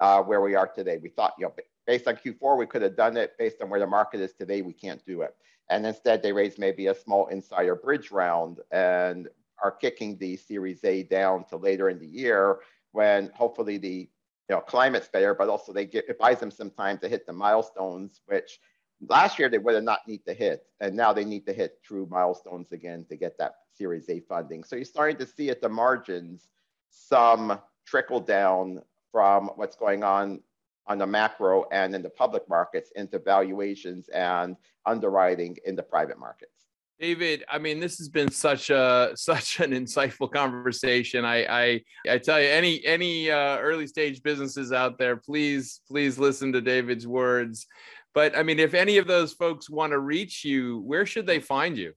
uh, 0.00 0.22
where 0.22 0.42
we 0.42 0.54
are 0.54 0.66
today. 0.66 0.98
We 1.02 1.08
thought, 1.08 1.34
you 1.38 1.46
know, 1.46 1.54
based 1.88 2.06
on 2.06 2.16
Q4, 2.16 2.58
we 2.58 2.66
could 2.66 2.82
have 2.82 2.94
done 2.94 3.16
it. 3.16 3.36
Based 3.38 3.60
on 3.62 3.70
where 3.70 3.80
the 3.80 3.86
market 3.86 4.20
is 4.20 4.34
today, 4.34 4.60
we 4.60 4.74
can't 4.74 5.04
do 5.06 5.22
it. 5.22 5.34
And 5.70 5.84
instead, 5.86 6.22
they 6.22 6.32
raised 6.32 6.58
maybe 6.58 6.86
a 6.86 6.94
small 6.94 7.26
insider 7.28 7.74
bridge 7.74 8.12
round 8.12 8.58
and 8.70 9.26
are 9.64 9.72
kicking 9.72 10.16
the 10.18 10.36
Series 10.36 10.84
A 10.84 11.02
down 11.02 11.44
to 11.46 11.56
later 11.56 11.88
in 11.88 11.98
the 11.98 12.06
year 12.06 12.58
when 12.92 13.30
hopefully 13.34 13.78
the 13.78 14.08
you 14.48 14.54
know 14.54 14.60
climate's 14.60 15.08
better, 15.08 15.34
but 15.34 15.48
also 15.48 15.72
they 15.72 15.86
get 15.86 16.08
it 16.08 16.18
buys 16.18 16.38
them 16.38 16.50
some 16.50 16.70
time 16.70 16.98
to 16.98 17.08
hit 17.08 17.26
the 17.26 17.32
milestones, 17.32 18.20
which 18.26 18.60
last 19.08 19.38
year 19.38 19.48
they 19.48 19.58
would 19.58 19.74
have 19.74 19.82
not 19.82 20.06
need 20.06 20.24
to 20.26 20.34
hit, 20.34 20.66
and 20.80 20.94
now 20.94 21.12
they 21.12 21.24
need 21.24 21.46
to 21.46 21.52
hit 21.52 21.82
true 21.82 22.06
milestones 22.10 22.72
again 22.72 23.04
to 23.08 23.16
get 23.16 23.36
that 23.38 23.54
Series 23.74 24.08
A 24.10 24.20
funding. 24.20 24.62
So 24.62 24.76
you're 24.76 24.84
starting 24.84 25.16
to 25.16 25.26
see 25.26 25.48
at 25.48 25.62
the 25.62 25.68
margins 25.68 26.48
some 26.90 27.58
trickle 27.86 28.20
down 28.20 28.82
from 29.10 29.48
what's 29.56 29.76
going 29.76 30.04
on 30.04 30.40
on 30.88 30.98
the 30.98 31.06
macro 31.06 31.64
and 31.70 31.94
in 31.94 32.02
the 32.02 32.10
public 32.10 32.48
markets 32.48 32.90
into 32.96 33.18
valuations 33.18 34.08
and 34.08 34.56
underwriting 34.86 35.56
in 35.64 35.76
the 35.76 35.82
private 35.82 36.18
markets. 36.18 36.52
David, 36.98 37.44
I 37.48 37.58
mean, 37.58 37.78
this 37.78 37.98
has 37.98 38.08
been 38.08 38.30
such 38.30 38.70
a 38.70 39.12
such 39.14 39.60
an 39.60 39.70
insightful 39.70 40.30
conversation. 40.32 41.24
I 41.24 41.44
I, 41.44 41.82
I 42.10 42.18
tell 42.18 42.40
you, 42.40 42.48
any 42.48 42.84
any 42.84 43.30
uh, 43.30 43.58
early 43.58 43.86
stage 43.86 44.22
businesses 44.22 44.72
out 44.72 44.98
there, 44.98 45.16
please 45.16 45.80
please 45.88 46.18
listen 46.18 46.52
to 46.52 46.60
David's 46.60 47.06
words. 47.06 47.66
But 48.14 48.36
I 48.36 48.42
mean, 48.42 48.58
if 48.58 48.74
any 48.74 48.98
of 48.98 49.06
those 49.06 49.32
folks 49.32 49.70
want 49.70 49.92
to 49.92 49.98
reach 50.00 50.44
you, 50.44 50.80
where 50.80 51.06
should 51.06 51.26
they 51.26 51.38
find 51.38 51.78
you? 51.78 51.92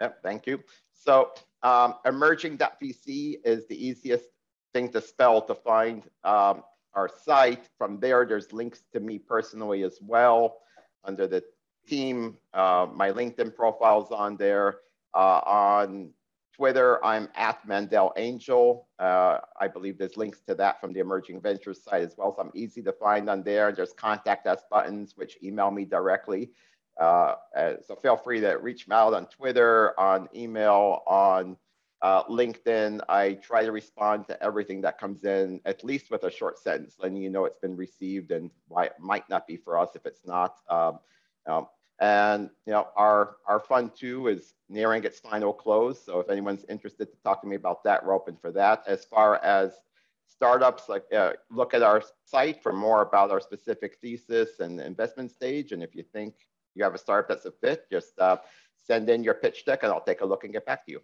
Yep, 0.00 0.22
thank 0.22 0.46
you. 0.46 0.60
So 0.92 1.30
um, 1.62 1.94
emerging.vc 2.04 3.36
is 3.44 3.66
the 3.68 3.86
easiest 3.86 4.26
thing 4.74 4.90
to 4.90 5.00
spell 5.00 5.40
to 5.42 5.54
find 5.54 6.02
um, 6.24 6.62
our 6.94 7.08
site. 7.08 7.68
From 7.78 8.00
there, 8.00 8.24
there's 8.26 8.52
links 8.52 8.82
to 8.92 9.00
me 9.00 9.18
personally 9.18 9.82
as 9.82 9.98
well 10.00 10.58
under 11.04 11.26
the 11.26 11.42
team. 11.86 12.36
Uh, 12.52 12.86
my 12.92 13.10
LinkedIn 13.10 13.54
profile's 13.54 14.10
on 14.10 14.36
there. 14.36 14.78
Uh, 15.14 15.40
on 15.46 16.10
Twitter, 16.54 17.04
I'm 17.04 17.28
at 17.34 17.66
Mandel 17.66 18.12
Angel. 18.16 18.86
Uh, 18.98 19.38
I 19.60 19.68
believe 19.68 19.98
there's 19.98 20.16
links 20.16 20.40
to 20.46 20.54
that 20.54 20.80
from 20.80 20.92
the 20.92 21.00
Emerging 21.00 21.40
Ventures 21.40 21.82
site 21.82 22.02
as 22.02 22.14
well. 22.16 22.34
So 22.34 22.42
I'm 22.42 22.50
easy 22.54 22.82
to 22.82 22.92
find 22.92 23.28
on 23.28 23.42
there. 23.42 23.72
There's 23.72 23.92
contact 23.92 24.46
us 24.46 24.62
buttons, 24.70 25.14
which 25.16 25.36
email 25.42 25.70
me 25.70 25.84
directly. 25.84 26.52
Uh, 27.00 27.34
uh, 27.56 27.74
so 27.84 27.96
feel 27.96 28.16
free 28.16 28.40
to 28.40 28.52
reach 28.52 28.86
me 28.86 28.94
out 28.94 29.14
on 29.14 29.26
Twitter, 29.26 29.98
on 29.98 30.28
email, 30.34 31.02
on 31.06 31.56
uh, 32.04 32.22
LinkedIn. 32.24 33.00
I 33.08 33.32
try 33.32 33.64
to 33.64 33.72
respond 33.72 34.26
to 34.26 34.40
everything 34.42 34.82
that 34.82 34.98
comes 34.98 35.24
in, 35.24 35.58
at 35.64 35.82
least 35.82 36.10
with 36.10 36.24
a 36.24 36.30
short 36.30 36.58
sentence, 36.58 36.96
letting 36.98 37.16
you 37.16 37.30
know 37.30 37.46
it's 37.46 37.58
been 37.58 37.76
received 37.76 38.30
and 38.30 38.50
why 38.68 38.84
it 38.84 38.92
might 39.00 39.26
not 39.30 39.46
be 39.46 39.56
for 39.56 39.78
us 39.78 39.96
if 39.96 40.04
it's 40.04 40.26
not. 40.26 40.56
Um, 40.68 40.98
um, 41.46 41.66
and 42.00 42.50
you 42.66 42.74
know, 42.74 42.88
our 42.94 43.36
our 43.46 43.58
fund 43.58 43.92
two 43.98 44.28
is 44.28 44.52
nearing 44.68 45.04
its 45.04 45.18
final 45.18 45.54
close. 45.54 46.04
So 46.04 46.20
if 46.20 46.28
anyone's 46.28 46.66
interested 46.68 47.06
to 47.10 47.16
talk 47.24 47.40
to 47.40 47.48
me 47.48 47.56
about 47.56 47.82
that, 47.84 48.04
we're 48.04 48.14
open 48.14 48.36
for 48.36 48.52
that. 48.52 48.82
As 48.86 49.06
far 49.06 49.42
as 49.42 49.72
startups, 50.28 50.90
like 50.90 51.04
uh, 51.16 51.32
look 51.50 51.72
at 51.72 51.82
our 51.82 52.02
site 52.26 52.62
for 52.62 52.74
more 52.74 53.00
about 53.00 53.30
our 53.30 53.40
specific 53.40 53.96
thesis 54.02 54.60
and 54.60 54.78
investment 54.78 55.30
stage. 55.30 55.72
And 55.72 55.82
if 55.82 55.94
you 55.94 56.02
think 56.12 56.34
you 56.74 56.84
have 56.84 56.94
a 56.94 56.98
startup 56.98 57.28
that's 57.28 57.46
a 57.46 57.50
fit, 57.50 57.86
just 57.90 58.18
uh, 58.18 58.36
send 58.76 59.08
in 59.08 59.24
your 59.24 59.34
pitch 59.34 59.64
deck 59.64 59.84
and 59.84 59.90
I'll 59.90 60.02
take 60.02 60.20
a 60.20 60.26
look 60.26 60.44
and 60.44 60.52
get 60.52 60.66
back 60.66 60.84
to 60.84 60.92
you. 60.92 61.00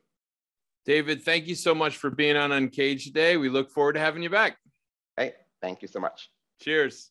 David, 0.86 1.22
thank 1.22 1.46
you 1.46 1.54
so 1.54 1.74
much 1.74 1.96
for 1.96 2.10
being 2.10 2.36
on 2.36 2.52
Uncaged 2.52 3.06
today. 3.06 3.36
We 3.36 3.48
look 3.48 3.70
forward 3.70 3.94
to 3.94 4.00
having 4.00 4.22
you 4.22 4.30
back. 4.30 4.56
Hey, 5.16 5.34
thank 5.60 5.82
you 5.82 5.88
so 5.88 6.00
much. 6.00 6.30
Cheers. 6.60 7.10